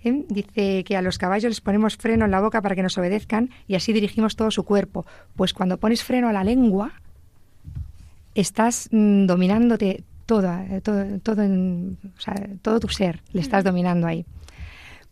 [0.04, 0.24] ¿eh?
[0.28, 3.50] Dice que a los caballos les ponemos freno en la boca para que nos obedezcan
[3.66, 5.06] y así dirigimos todo su cuerpo.
[5.34, 6.92] Pues cuando pones freno a la lengua,
[8.34, 13.64] estás mm, dominándote toda, eh, todo, todo, en- o sea, todo tu ser, le estás
[13.64, 14.24] dominando ahí.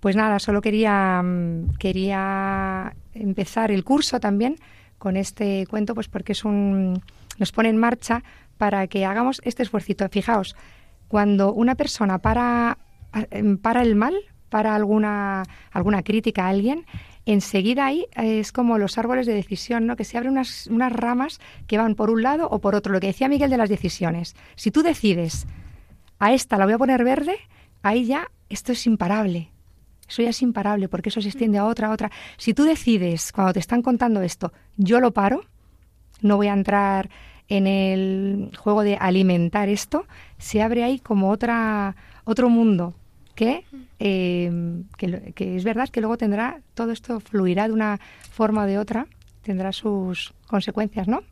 [0.01, 4.57] Pues nada, solo quería, mm, quería empezar el curso también
[4.99, 7.01] con este cuento, pues porque es un,
[7.39, 8.23] nos pone en marcha
[8.59, 10.09] para que hagamos este esfuercito.
[10.09, 10.57] Fijaos,
[11.09, 12.79] cuando una persona para,
[13.31, 14.15] em, para el mal,
[14.49, 16.85] para alguna, alguna crítica a alguien,
[17.27, 19.97] enseguida ahí eh, es como los árboles de decisión, ¿no?
[19.97, 22.93] que se abren unas, ramas que van por un lado o por otro.
[22.93, 24.35] Lo que decía Miguel de las decisiones.
[24.57, 25.47] Si tú decides,
[26.19, 27.37] a esta la voy a poner verde,
[27.83, 29.51] ahí ya esto es imparable.
[30.09, 32.11] Eso ya es imparable porque eso se extiende a otra, a otra.
[32.37, 35.45] Si tú decides, cuando te están contando esto, yo lo paro,
[36.21, 37.09] no voy a entrar
[37.49, 40.07] en el juego de alimentar esto,
[40.39, 42.95] se abre ahí como otra, otro mundo
[43.35, 43.65] que,
[43.99, 44.51] eh,
[44.97, 47.99] que, es verdad que luego tendrá, todo esto fluirá de una
[48.31, 49.07] forma o de otra,
[49.43, 51.23] tendrá sus consecuencias, ¿no?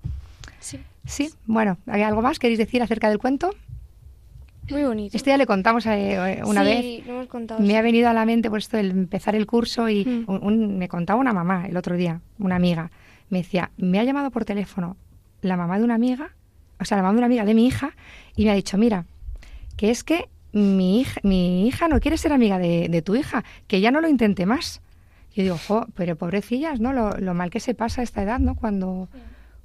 [0.59, 0.79] Sí.
[1.07, 3.55] Sí, bueno, ¿hay algo más queréis decir acerca del cuento?
[4.71, 5.17] Muy bonito.
[5.17, 7.07] Esto ya le contamos eh, una Sí, vez.
[7.07, 7.61] lo hemos contado.
[7.61, 7.75] Me sí.
[7.75, 10.25] ha venido a la mente pues esto el empezar el curso y Mm.
[10.31, 12.91] un- un- me contaba una mamá el otro día, una amiga,
[13.31, 14.97] me decía, me ha llamado por teléfono
[15.43, 16.31] la mamá de una amiga,
[16.79, 17.95] o sea, la mamá de una amiga de mi hija
[18.37, 19.07] y me ha dicho, mira,
[19.77, 23.45] que es que mi hija, mi hija no quiere ser amiga de, de tu hija,
[23.67, 24.81] que ya no lo intente más.
[25.35, 26.93] Yo digo, jo, pero pobrecillas, ¿no?
[26.93, 28.55] Lo, lo mal que se pasa a esta edad, ¿no?
[28.57, 29.09] Cuando,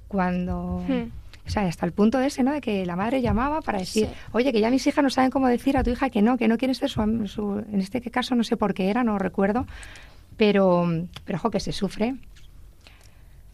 [0.08, 1.10] cuando, Hmm.
[1.46, 2.52] o sea, hasta el punto de ese, ¿no?
[2.52, 5.48] De que la madre llamaba para decir, oye, que ya mis hijas no saben cómo
[5.48, 8.34] decir a tu hija que no, que no quieren ser su, su- en este caso
[8.36, 9.66] no sé por qué era, no recuerdo,
[10.36, 10.86] pero,
[11.24, 12.14] pero, jo, que se sufre,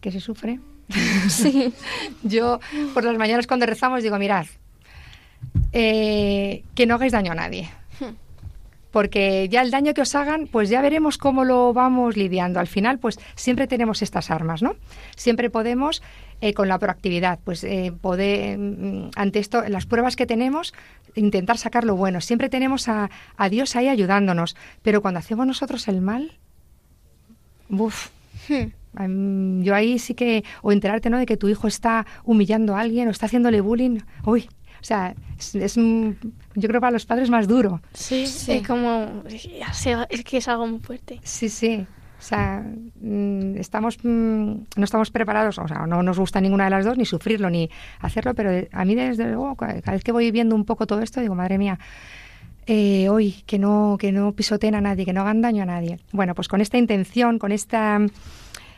[0.01, 0.59] que se sufre.
[1.29, 1.73] Sí.
[2.23, 2.59] Yo
[2.93, 4.45] por las mañanas cuando rezamos digo, mirad,
[5.71, 7.69] eh, que no hagáis daño a nadie.
[8.91, 12.59] Porque ya el daño que os hagan, pues ya veremos cómo lo vamos lidiando.
[12.59, 14.75] Al final, pues siempre tenemos estas armas, ¿no?
[15.15, 16.03] Siempre podemos,
[16.41, 20.75] eh, con la proactividad, pues eh, poder, mm, ante esto, las pruebas que tenemos,
[21.15, 22.21] intentar sacar lo bueno.
[22.21, 24.55] Siempre tenemos a, a Dios ahí ayudándonos.
[24.83, 26.33] Pero cuando hacemos nosotros el mal,
[27.67, 28.09] ¡buf!
[28.95, 31.17] Am, Yo ahí sí que, o enterarte, ¿no?
[31.17, 33.99] De que tu hijo está humillando a alguien o está haciéndole bullying.
[34.23, 34.49] Uy,
[34.83, 36.17] o sea, es, es un-
[36.55, 37.81] yo creo para los padres más duro.
[37.93, 39.23] Sí, es como.
[40.09, 41.21] Es que es algo muy fuerte.
[41.23, 41.87] Sí, sí.
[42.19, 42.61] O sea,
[43.01, 46.97] mm, estamos, mm, no estamos preparados, o sea, no nos gusta ninguna de las dos,
[46.97, 47.69] ni sufrirlo, ni
[47.99, 51.01] hacerlo, pero a mí desde luego, ca- cada vez que voy viendo un poco todo
[51.01, 51.79] esto, digo, madre mía,
[52.65, 55.99] eh, hoy que no, que no pisoteen a nadie, que no hagan daño a nadie.
[56.13, 57.99] Bueno, pues con esta intención, con esta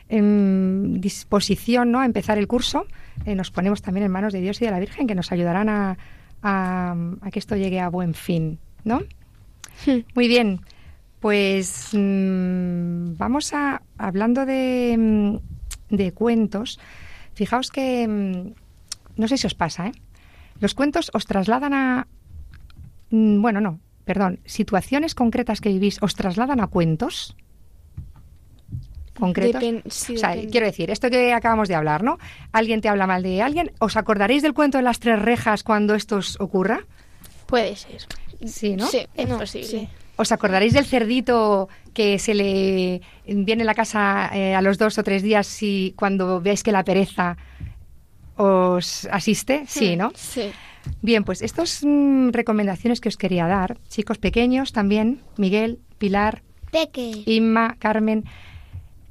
[0.08, 2.00] en disposición ¿no?
[2.00, 2.86] a empezar el curso,
[3.24, 5.68] eh, nos ponemos también en manos de Dios y de la Virgen que nos ayudarán
[5.68, 5.98] a,
[6.42, 9.00] a- a que esto llegue a buen fin, ¿no?
[10.14, 10.60] Muy bien,
[11.20, 16.78] pues mm, vamos a, hablando de, mm, de cuentos,
[17.34, 19.92] fijaos que, mm, no sé si os pasa, ¿eh?
[20.60, 22.06] Los cuentos os trasladan a,
[23.10, 27.36] bueno, no, perdón, situaciones concretas que vivís os trasladan a cuentos
[29.16, 29.60] concretos.
[29.62, 30.50] Depen- sí, o sea, depende.
[30.52, 32.18] quiero decir, esto que acabamos de hablar, ¿no?
[32.52, 35.94] Alguien te habla mal de alguien, ¿os acordaréis del cuento de las tres rejas cuando
[35.94, 36.80] esto os ocurra?
[37.46, 38.02] Puede ser.
[38.44, 38.86] Sí, ¿no?
[38.86, 39.66] Sí, es No, posible.
[39.66, 39.88] sí.
[40.18, 44.96] ¿Os acordaréis del cerdito que se le viene a la casa eh, a los dos
[44.98, 47.36] o tres días y cuando veáis que la pereza
[48.36, 49.64] os asiste?
[49.66, 50.12] Sí, ¿no?
[50.14, 50.50] Sí.
[51.02, 57.22] Bien, pues estas mm, recomendaciones que os quería dar, chicos pequeños también, Miguel, Pilar, Peque.
[57.26, 58.24] Inma, Carmen,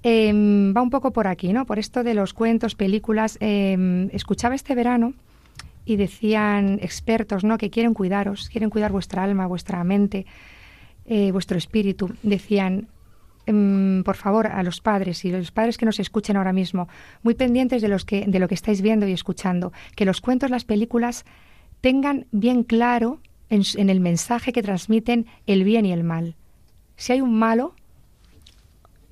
[0.07, 1.65] em, va un poco por aquí, ¿no?
[1.65, 3.39] Por esto de los cuentos, películas.
[3.41, 5.13] em, escuchaba este verano
[5.83, 7.57] y decían expertos, ¿no?
[7.57, 10.27] Que quieren cuidaros, quieren cuidar vuestra alma, vuestra mente,
[11.05, 12.11] eh, vuestro espíritu.
[12.21, 12.87] Decían,
[13.47, 16.87] em, por favor, a los padres y los padres que nos escuchen ahora mismo,
[17.23, 20.51] muy pendientes de, los que, de lo que estáis viendo y escuchando, que los cuentos,
[20.51, 21.25] las películas
[21.81, 26.35] tengan bien claro en, en el mensaje que transmiten el bien y el mal.
[26.95, 27.73] Si hay un malo,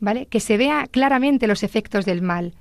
[0.04, 0.26] ¿vale?
[0.26, 2.54] Que se vea claramente los efectos del mal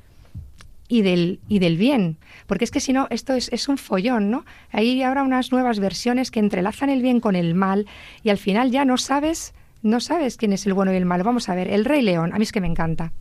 [0.86, 2.16] y del, y del bien.
[2.46, 4.44] Porque es que si no, esto es, es un follón, ¿no?
[4.70, 7.86] Hay ahora unas nuevas versiones que entrelazan el bien con el mal
[8.22, 11.24] y al final ya no sabes, no sabes quién es el bueno y el malo.
[11.24, 13.12] Vamos a ver, el Rey León, a mí es que me encanta,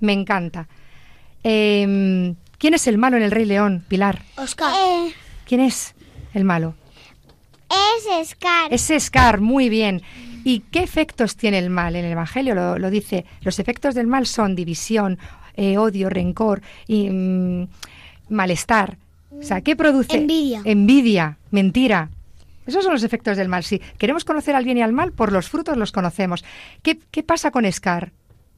[0.00, 0.66] me encanta.
[1.44, 4.22] Em, ¿Quién es el malo en el Rey León, Pilar?
[4.36, 4.72] Oscar.
[4.74, 5.12] Eh,
[5.46, 5.94] ¿Quién es
[6.34, 6.74] el malo?
[8.20, 8.72] es Scar.
[8.72, 10.02] Es Scar, muy bien.
[10.48, 11.94] ¿Y qué efectos tiene el mal?
[11.94, 13.26] En el Evangelio lo, lo dice.
[13.42, 15.18] Los efectos del mal son división,
[15.54, 17.68] eh, odio, rencor y mm,
[18.30, 18.96] malestar.
[19.30, 20.16] O sea, ¿qué produce?
[20.16, 20.62] Envidia.
[20.64, 22.08] Envidia, mentira.
[22.66, 23.62] Esos son los efectos del mal.
[23.62, 26.42] Si queremos conocer al bien y al mal, por los frutos los conocemos.
[26.82, 28.12] ¿Qué, qué pasa con Scar?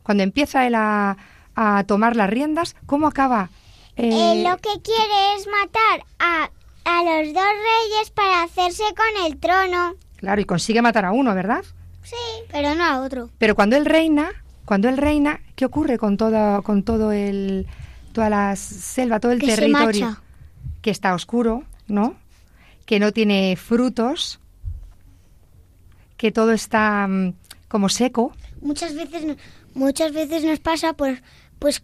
[0.05, 1.17] Cuando empieza él a,
[1.57, 3.51] a tomar las riendas, ¿cómo acaba?
[3.97, 6.51] Eh, Eh, lo que quiere es matar a,
[6.85, 9.95] a los dos reyes para hacerse con el trono.
[10.19, 11.65] Claro, y consigue matar a uno, ¿verdad?
[12.11, 12.17] Sí.
[12.51, 13.31] Pero no a otro.
[13.39, 14.31] Pero cuando él reina,
[14.65, 17.67] cuando él reina, ¿qué ocurre con todo, con todo el,
[18.13, 20.07] toda la selva, todo el Que se territorio?
[20.07, 20.23] marcha.
[20.83, 22.17] Que está oscuro, ¿no?
[22.87, 24.41] Que no tiene frutos,
[26.17, 27.35] que todo está mm,
[27.69, 28.33] como seco.
[28.61, 29.37] Muchas veces,
[29.75, 31.23] muchas veces nos pasa pues,
[31.59, 31.81] pues,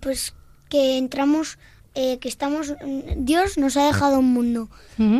[0.00, 0.34] pues
[0.68, 1.58] que entramos,
[1.94, 4.68] eh, que estamos, mm, Dios nos ha dejado un mundo.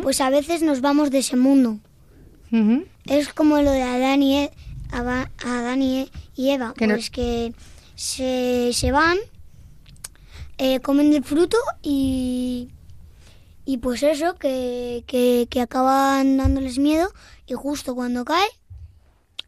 [0.03, 1.79] Pues a veces nos vamos de ese mundo.
[2.51, 2.85] ujú.
[3.09, 4.51] Es como lo de Adán y, E-
[4.93, 7.53] Adán y, Eva, Que no- pues que
[7.95, 9.17] se, se van,
[10.59, 12.69] eh, comen del fruto y,
[13.65, 17.11] y pues eso, que, que, que acaban dándoles miedo
[17.47, 18.47] y justo cuando cae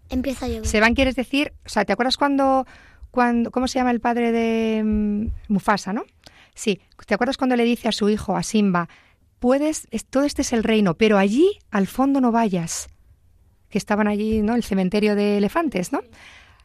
[0.08, 0.66] empieza a llover.
[0.66, 2.66] Se van, quieres decir, o sea, ¿te acuerdas cuando,
[3.10, 6.04] cuando, cómo se llama el padre de mm, Mufasa, no?
[6.54, 8.88] Sí, ¿te acuerdas cuando le dice a su hijo, a Simba,
[9.38, 12.88] puedes, es- todo este es el reino, pero allí al fondo no vayas,
[13.70, 14.54] que estaban allí, ¿no?
[14.54, 16.00] El cementerio de elefantes, ¿no?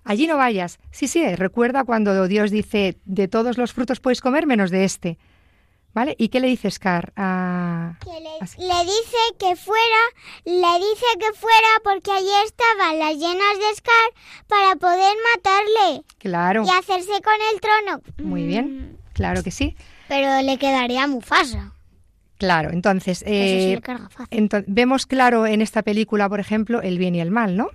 [0.03, 0.79] Allí no vayas.
[0.91, 5.17] Sí, sí, recuerda cuando Dios dice, de todos los frutos puedes comer menos de este.
[5.93, 6.13] ¿Vale?
[6.19, 7.13] ¿Y qué le dice Scar?
[7.13, 10.01] Que le, le dice que fuera,
[10.43, 14.11] le dice que fuera porque allí estaban las llenas de Scar
[14.47, 18.01] para poder matarle Claro, y hacerse con el trono.
[18.29, 19.77] muy bien, claro que sí.
[20.09, 21.71] Pero le quedaría Mufasa.
[22.37, 23.75] Claro, entonces, eh.
[24.31, 27.69] Ento- vemos claro en esta película, por ejemplo, el bien y el mal, ¿no?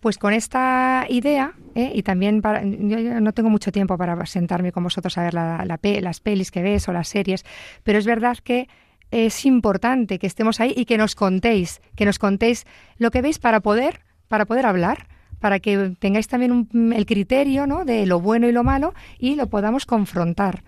[0.00, 1.90] Pues con esta idea, ¿eh?
[1.94, 5.32] y también para, yo ya no tengo mucho tiempo para sentarme con vosotros a ver
[5.32, 7.42] la- la pe- las pelis que ves o las series,
[7.84, 8.68] pero es verdad que
[9.10, 12.66] es importante que estemos ahí y que nos contéis, que nos contéis
[12.98, 15.06] lo que veis para poder, para poder hablar,
[15.40, 17.84] para que tengáis también un- el criterio ¿no?
[17.86, 20.62] de lo bueno y lo malo y lo podamos confrontar.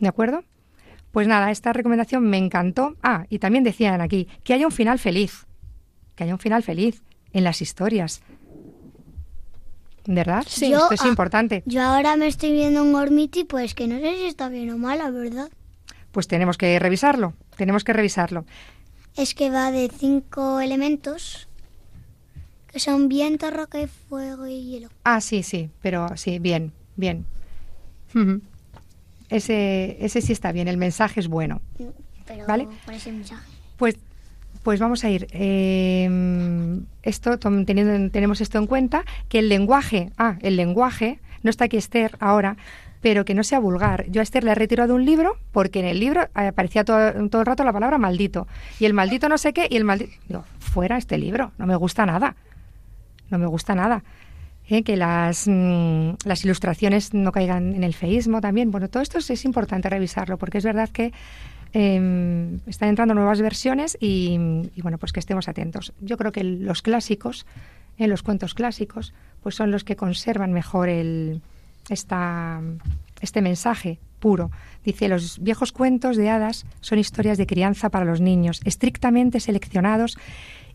[0.00, 0.42] ¿De acuerdo?
[1.18, 2.94] Pues nada, esta recomendación me encantó.
[3.02, 5.48] Ah, y también decían aquí que haya un final feliz.
[6.14, 7.02] Que haya un final feliz
[7.32, 8.22] en las historias.
[10.06, 10.44] ¿Verdad?
[10.46, 10.66] Sí.
[10.66, 11.64] Esto Yo, es ah, importante.
[11.66, 14.78] Yo ahora me estoy viendo un Gormiti, pues que no sé si está bien o
[14.78, 15.50] mal, la verdad.
[16.12, 17.34] Pues tenemos que revisarlo.
[17.56, 18.44] Tenemos que revisarlo.
[19.16, 21.48] Es que va de cinco elementos,
[22.70, 24.88] que son viento, roca, y fuego y hielo.
[25.02, 27.26] Ah, sí, sí, pero sí, bien, bien.
[29.30, 31.60] Ese, ese sí está bien, el mensaje es bueno.
[32.26, 32.68] Pero ¿Vale?
[32.86, 33.42] mensaje.
[33.76, 33.96] Pues,
[34.62, 35.28] pues vamos a ir.
[35.32, 41.64] eh, esto, teniendo, tenemos esto en cuenta, que el lenguaje, ah, el lenguaje, no está
[41.66, 42.56] aquí Esther ahora,
[43.00, 44.06] pero que no sea vulgar.
[44.10, 47.42] Yo a Esther le he retirado un libro porque en el libro aparecía todo, todo
[47.42, 48.46] el rato la palabra maldito.
[48.80, 50.12] Y el maldito no sé qué, y el maldito...
[50.26, 52.36] Digo, fuera este libro, no me gusta nada.
[53.30, 54.02] No me gusta nada.
[54.68, 54.82] ¿Eh?
[54.82, 58.70] Que las, mm, las ilustraciones no caigan en el feísmo también.
[58.70, 61.12] Bueno, todo esto es, es importante revisarlo porque es verdad que
[61.72, 64.38] eh, están entrando nuevas versiones y,
[64.74, 65.92] y, bueno, pues que estemos atentos.
[66.00, 67.46] Yo creo que los clásicos,
[67.98, 69.12] en los cuentos clásicos,
[69.42, 71.42] pues son los que conservan mejor el,
[71.88, 72.60] esta,
[73.20, 74.50] este mensaje puro.
[74.84, 80.18] Dice, los viejos cuentos de hadas son historias de crianza para los niños, estrictamente seleccionados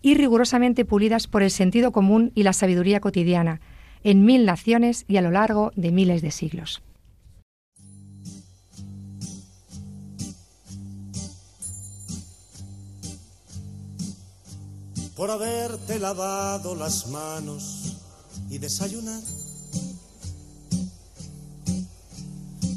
[0.01, 3.61] y rigurosamente pulidas por el sentido común y la sabiduría cotidiana,
[4.03, 6.81] en mil naciones y a lo largo de miles de siglos.
[15.15, 17.93] por haberte lavado las manos
[18.49, 19.21] y desayunar,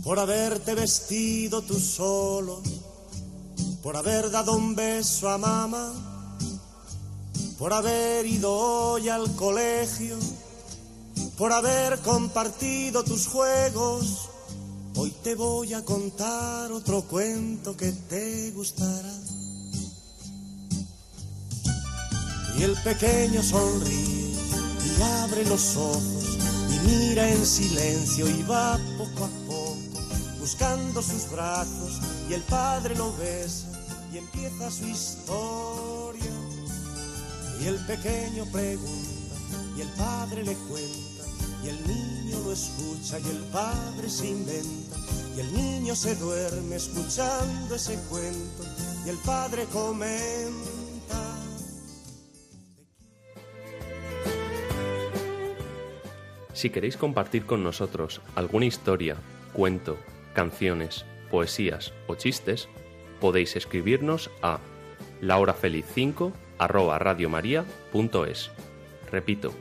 [0.05, 2.62] por haberte vestido tú solo,
[3.83, 5.93] por haber dado un beso a mamá,
[7.59, 10.16] por haber ido hoy al colegio,
[11.37, 14.30] por haber compartido tus juegos.
[14.97, 19.12] Hoy te voy a contar otro cuento que te gustará.
[22.59, 24.34] Y el pequeño sonríe
[24.87, 26.39] y abre los ojos
[26.70, 29.76] y mira en silencio y va poco a poco
[30.41, 33.66] buscando sus brazos y el padre lo besa
[34.11, 36.32] y empieza su historia.
[37.61, 39.26] Y el pequeño pregunta
[39.76, 41.16] y el padre le cuenta
[41.67, 44.97] y el niño lo escucha y el padre se inventa
[45.37, 48.62] y el niño se duerme escuchando ese cuento
[49.05, 50.77] y el padre comenta.
[56.53, 59.17] Si queréis compartir con nosotros alguna historia,
[59.53, 59.99] cuento,
[60.35, 62.69] canciones, poesías o chistes,
[63.21, 64.61] podéis escribirnos a
[65.21, 68.51] lahorafeliz5 arroba radiomaria.es.
[69.11, 69.53] Repito,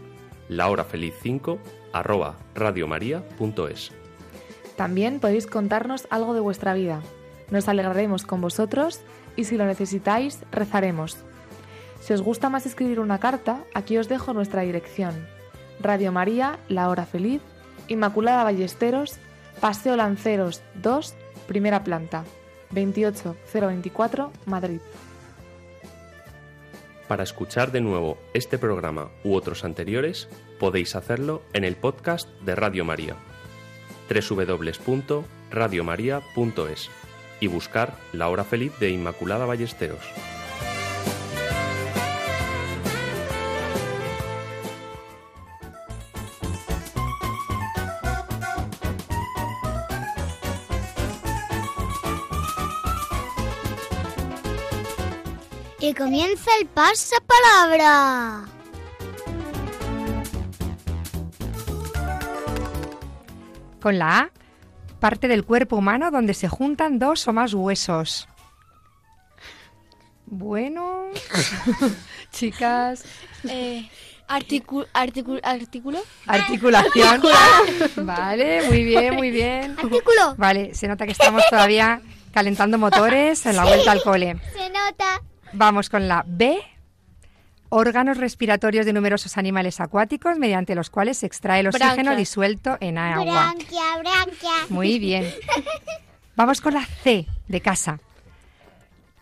[0.50, 1.60] lahorafeliz5
[1.96, 3.92] arroba radiomaria.es.
[4.76, 7.02] También podéis contarnos algo de vuestra vida.
[7.50, 9.00] Nos alegraremos con vosotros
[9.38, 11.18] y si lo necesitáis, rezaremos.
[12.02, 15.28] Si os gusta más escribir una carta, aquí os dejo nuestra dirección.
[15.80, 17.42] Radio María, La Hora Feliz,
[17.88, 19.18] Inmaculada Ballesteros,
[19.62, 21.16] Paseo Lanceros 2,
[21.48, 22.26] primera planta,
[22.72, 24.82] 28024, Madrid.
[27.08, 30.28] Para escuchar de nuevo este programa u otros anteriores,
[30.60, 33.16] podéis hacerlo en el podcast de Radio María,
[34.10, 36.90] www.radiomaria.es
[37.40, 40.04] y buscar La Hora Feliz de Inmaculada Ballesteros.
[55.80, 58.55] Y comienza el pasapalabra.
[63.86, 64.30] Con la A,
[65.00, 68.28] parte del cuerpo humano donde se juntan dos o más huesos.
[70.26, 71.04] Bueno,
[72.32, 73.04] chicas,
[73.48, 73.88] Eh,
[74.28, 76.00] articu- articu- ¿Artículo?
[76.26, 77.22] articulación.
[77.98, 79.74] Vale, muy bien, muy bien.
[79.78, 80.34] Artículo.
[80.36, 82.02] Vale, se nota que estamos todavía
[82.34, 84.36] calentando motores en la vuelta al cole.
[84.52, 85.22] Se nota.
[85.54, 86.58] Vamos con la B.
[87.70, 92.98] Órganos respiratorios de numerosos animales acuáticos mediante los cuales se extrae el oxígeno disuelto en
[92.98, 93.54] agua.
[93.54, 94.52] Branquia, branquia.
[94.70, 95.32] Muy bien.
[96.36, 98.00] Vamos con la C de casa.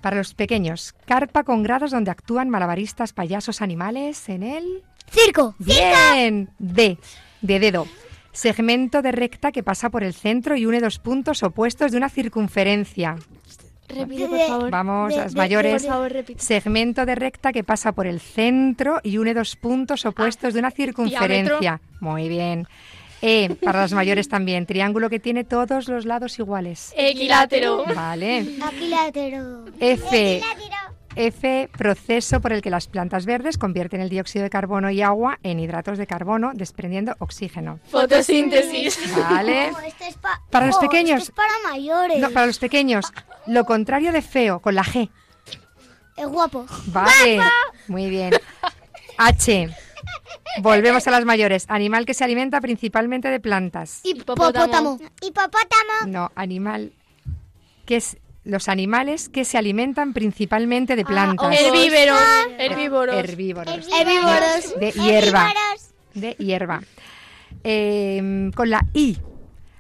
[0.02, 4.84] Para los pequeños, carpa con grados donde actúan malabaristas, payasos, animales en el...
[5.10, 5.56] Circo.
[5.60, 6.50] Bien.
[6.60, 6.98] D
[7.44, 7.88] de dedo.
[8.32, 12.10] Segmento de recta que pasa por el centro y une dos puntos opuestos de una
[12.10, 13.18] circunferencia.
[13.88, 14.70] Repite, por favor.
[14.72, 15.84] Vamos, de- las de- mayores.
[15.84, 16.42] Por favor, repite.
[16.42, 20.72] Segmento de recta que pasa por el centro y une dos puntos opuestos de una
[20.72, 21.80] circunferencia.
[22.00, 22.68] Muy bien.
[23.26, 26.92] E, para las mayores también, triángulo que tiene todos los lados iguales.
[26.98, 27.86] Equilátero.
[27.96, 28.58] Vale.
[28.62, 29.64] Aquilátero.
[29.80, 30.83] F, Equilátero.
[31.16, 35.39] F, proceso por el que las plantas verdes convierten el dióxido de carbono y agua
[35.43, 37.80] en hidratos de carbono, desprendiendo oxígeno.
[37.89, 38.99] Fotosíntesis.
[39.16, 39.68] Vale.
[39.68, 41.22] Esto es pa- Para los pequeños.
[41.22, 42.20] Esto es para mayores.
[42.20, 43.05] No, para los pequeños,
[43.47, 45.09] lo contrario de feo, con la G.
[46.18, 46.66] Es guapo.
[46.88, 47.39] Vale,
[47.88, 48.34] muy bien.
[49.18, 49.70] H.
[50.61, 51.66] Volvemos a las mayores.
[51.70, 54.01] Animal que se alimenta principalmente de plantas.
[54.03, 54.99] Hipopótamo.
[55.22, 56.07] Hipopótamo.
[56.07, 56.93] No, animal
[57.86, 61.58] que es los animales que se alimentan principalmente de plantas.
[61.60, 62.20] Herbívoros.
[62.58, 63.16] Herbívoros.
[63.16, 63.88] Herbívoros.
[63.88, 64.80] Herbívoros.
[64.80, 65.52] De hierba.
[65.52, 65.94] Herbívoros.
[66.14, 66.82] De hierba.
[67.64, 69.18] Eh, con la I.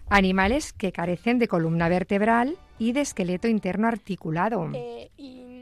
[0.09, 4.69] Animales que carecen de columna vertebral y de esqueleto interno articulado.
[4.73, 5.09] Eh,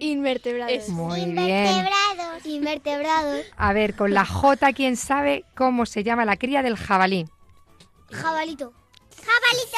[0.02, 0.90] Invertebrados.
[0.90, 1.36] Muy bien.
[1.36, 2.46] Invertebrados.
[2.46, 3.46] Invertebrados.
[3.56, 7.28] A ver, con la J, ¿quién sabe cómo se llama la cría del jabalí?
[8.12, 8.74] Jabalito.
[9.24, 9.78] Jabalito.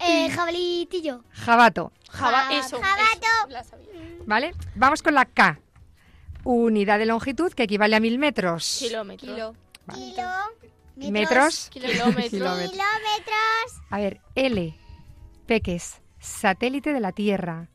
[0.00, 1.22] Eh, jabalitillo.
[1.30, 2.80] Jabato, Java, Ja- eso.
[2.80, 3.10] jabato.
[3.12, 3.86] eso, la sabía.
[4.26, 4.54] ¿vale?
[4.74, 5.58] Vamos con la K.
[6.44, 8.76] Unidad de longitud que equivale a mil metros.
[8.78, 9.30] Kilómetros.
[9.30, 9.54] Kilo.
[10.96, 11.68] Metros.
[11.70, 11.70] Kilómetros.
[11.70, 12.30] Kilómetros.
[12.30, 13.72] Kilómetros.
[13.90, 14.74] A ver, L.
[15.46, 16.00] Peques.
[16.18, 17.68] Satélite de la Tierra.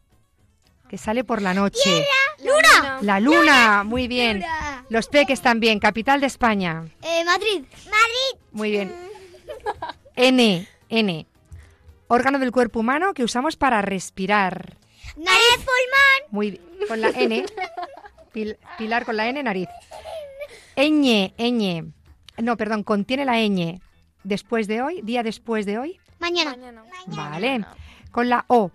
[0.90, 2.06] Que sale por la noche.
[2.44, 3.00] Luna.
[3.02, 3.84] La Luna.
[3.84, 4.42] Muy bien.
[4.42, 4.86] Luna.
[4.90, 5.80] Los Peques también.
[5.80, 6.86] Capital de España.
[7.02, 7.64] Eh, Madrid.
[7.86, 8.40] Madrid.
[8.52, 8.94] Muy bien.
[10.16, 10.68] N.
[10.90, 11.28] N.
[12.08, 14.78] Órgano del cuerpo humano que usamos para respirar.
[15.18, 15.56] Nariz.
[15.58, 16.32] pulmón.
[16.32, 16.64] Muy bien.
[16.88, 17.46] Con la N.
[18.34, 19.70] Pil- pilar con la N, nariz.
[20.76, 21.34] Ñ.
[21.38, 21.92] Ñ.
[22.38, 23.80] No, perdón, contiene la ñ.
[24.24, 26.00] Después de hoy, día después de hoy.
[26.20, 26.56] Mañana.
[27.08, 27.66] Vale.
[28.12, 28.72] Con la O.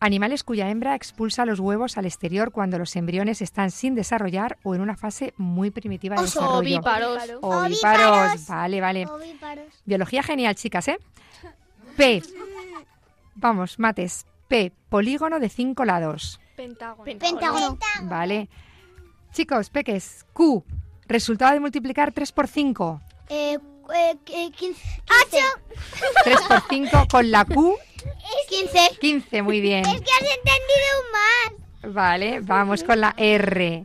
[0.00, 4.74] Animales cuya hembra expulsa los huevos al exterior cuando los embriones están sin desarrollar o
[4.74, 6.40] en una fase muy primitiva de Oso.
[6.40, 6.58] desarrollo.
[6.78, 7.22] Ovíparos.
[7.40, 7.40] Ovíparos.
[7.42, 8.46] Ovíparos.
[8.48, 9.06] Vale, vale.
[9.06, 9.66] Ovíparos.
[9.84, 10.98] Biología genial, chicas, ¿eh?
[11.96, 12.22] P.
[13.34, 14.26] Vamos, mates.
[14.48, 14.72] P.
[14.88, 16.40] Polígono de cinco lados.
[16.56, 17.04] Pentágono.
[17.04, 17.78] Pentágono.
[18.02, 18.48] Vale.
[19.32, 20.26] Chicos, peques.
[20.32, 20.64] Q.
[21.06, 23.00] Resultado de multiplicar 3 por 5.
[23.28, 23.58] Eh,
[23.94, 25.02] eh, eh, 15.
[25.32, 25.36] 8.
[26.24, 27.76] 3 por 5 con la Q.
[28.48, 28.98] 15.
[29.00, 29.84] 15, muy bien.
[29.86, 31.94] Es que has entendido más.
[31.94, 33.84] Vale, vamos con la R.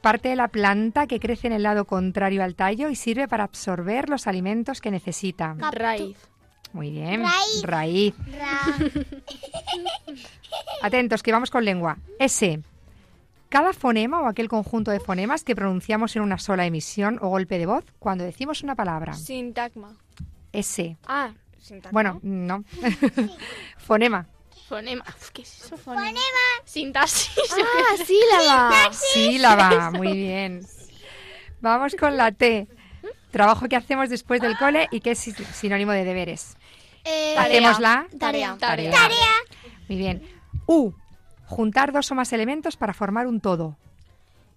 [0.00, 3.44] Parte de la planta que crece en el lado contrario al tallo y sirve para
[3.44, 5.56] absorber los alimentos que necesita.
[5.72, 6.16] Raíz.
[6.72, 7.22] Muy bien.
[7.22, 7.62] Raíz.
[7.62, 8.14] Raíz.
[8.38, 8.60] Ra.
[10.82, 11.98] Atentos, que vamos con lengua.
[12.18, 12.60] S.
[13.48, 17.58] Cada fonema o aquel conjunto de fonemas que pronunciamos en una sola emisión o golpe
[17.58, 19.14] de voz cuando decimos una palabra.
[19.14, 19.96] Sintagma.
[20.52, 20.96] S.
[21.06, 21.92] Ah, sintagma.
[21.92, 22.64] Bueno, no.
[23.78, 24.26] Fonema.
[24.68, 25.04] Fonema.
[25.32, 25.78] ¿Qué es eso?
[25.78, 26.20] Fonema.
[26.64, 27.32] Sintaxis.
[27.52, 28.92] Ah, sílaba.
[28.92, 30.66] Sílaba, muy bien.
[31.60, 32.68] Vamos con la T.
[33.30, 36.56] Trabajo que hacemos después del cole y que es sin- sinónimo de deberes.
[37.04, 38.56] Eh, Hacemos la Tarea.
[38.58, 38.90] tarea.
[38.90, 39.30] Tarea.
[39.88, 40.22] Muy bien.
[40.66, 40.92] U.
[41.46, 43.76] Juntar dos o más elementos para formar un todo.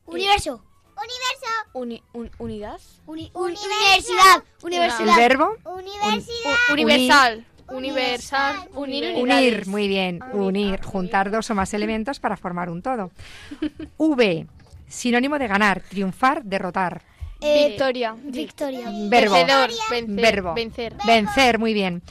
[0.05, 0.63] Universo.
[0.97, 1.47] Universo.
[1.73, 2.79] Uni- un- unidad.
[3.05, 4.43] Uni- universidad.
[4.59, 5.15] El Universidad.
[5.17, 6.55] verbo Universidad.
[6.69, 7.45] U- universal.
[7.69, 8.69] Universal.
[8.73, 9.15] Unir.
[9.15, 13.11] unir, muy bien, unir, juntar dos o más elementos para formar un todo.
[13.97, 14.47] V.
[14.89, 17.01] Sinónimo de ganar, triunfar, derrotar.
[17.41, 18.15] Eh, Victoria.
[18.23, 18.89] Victoria.
[19.09, 19.33] Verbo.
[19.33, 19.69] Vencedor.
[19.89, 20.21] Vencer.
[20.21, 20.53] Verbo.
[20.53, 20.95] Vencer.
[21.05, 22.03] Vencer, muy bien.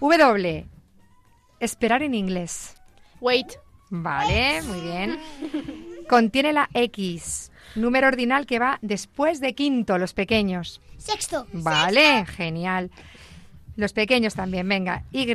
[0.00, 0.66] W.
[1.60, 2.76] Esperar en inglés.
[3.20, 3.58] Wait.
[3.90, 5.18] Vale, muy bien.
[6.08, 10.80] Contiene la X, número ordinal que va después de quinto, los pequeños.
[10.98, 11.46] Sexto.
[11.52, 12.90] Vale, genial.
[13.76, 15.04] Los pequeños también, venga.
[15.12, 15.26] Y,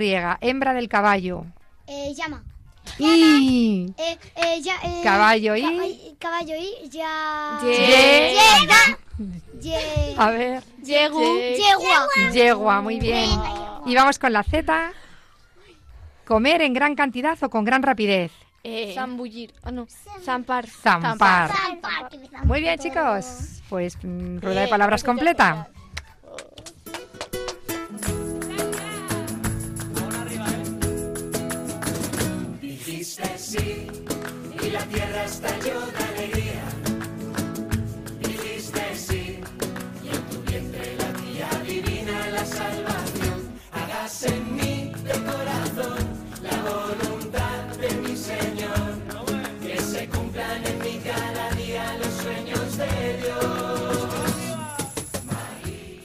[0.41, 1.45] hembra del caballo.
[1.87, 2.43] Eh, llama.
[2.99, 3.93] Y.
[3.97, 6.89] Eh, eh, ya, eh, Caballo y- ca- caballo y.
[6.89, 7.59] Ya.
[7.63, 8.99] Llega.
[9.59, 10.63] Ye- A ver.
[10.83, 11.21] Yegu.
[11.21, 12.07] Yegua.
[12.33, 13.29] Yegua, muy bien.
[13.85, 14.91] Y vamos con la Z.
[16.25, 18.31] Comer en gran cantidad o con gran rapidez.
[18.63, 19.53] Eh, Zambullir.
[19.63, 19.87] Ah, no.
[20.23, 20.67] Zampar.
[20.67, 21.51] Zampar.
[21.51, 22.09] Zampar.
[22.45, 23.61] Muy bien, chicos.
[23.69, 25.67] Pues mm, rueda de palabras completa.
[33.53, 33.85] Sí
[34.63, 36.12] y la tierra estalló de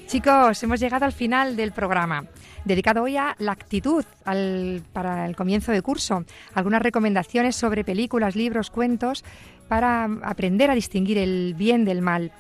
[0.09, 2.25] Chicos, hemos llegado al final del programa,
[2.65, 6.25] dedicado hoy a la actitud al- para el comienzo de curso.
[6.55, 9.23] Algunas recomendaciones sobre películas, libros, cuentos
[9.69, 12.33] para aprender a distinguir el bien del mal.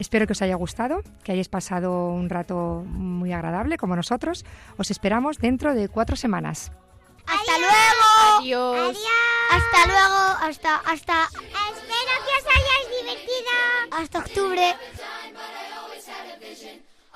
[0.00, 4.44] Espero que os haya gustado, que hayáis pasado un rato muy agradable como nosotros.
[4.76, 6.72] Os esperamos dentro de cuatro semanas.
[7.24, 8.40] Hasta luego.
[8.40, 8.98] Adiós.
[9.52, 10.48] Hasta luego.
[10.48, 11.22] Hasta, hasta.
[11.22, 13.96] Espero que os hayáis divertido.
[13.96, 14.74] Hasta octubre.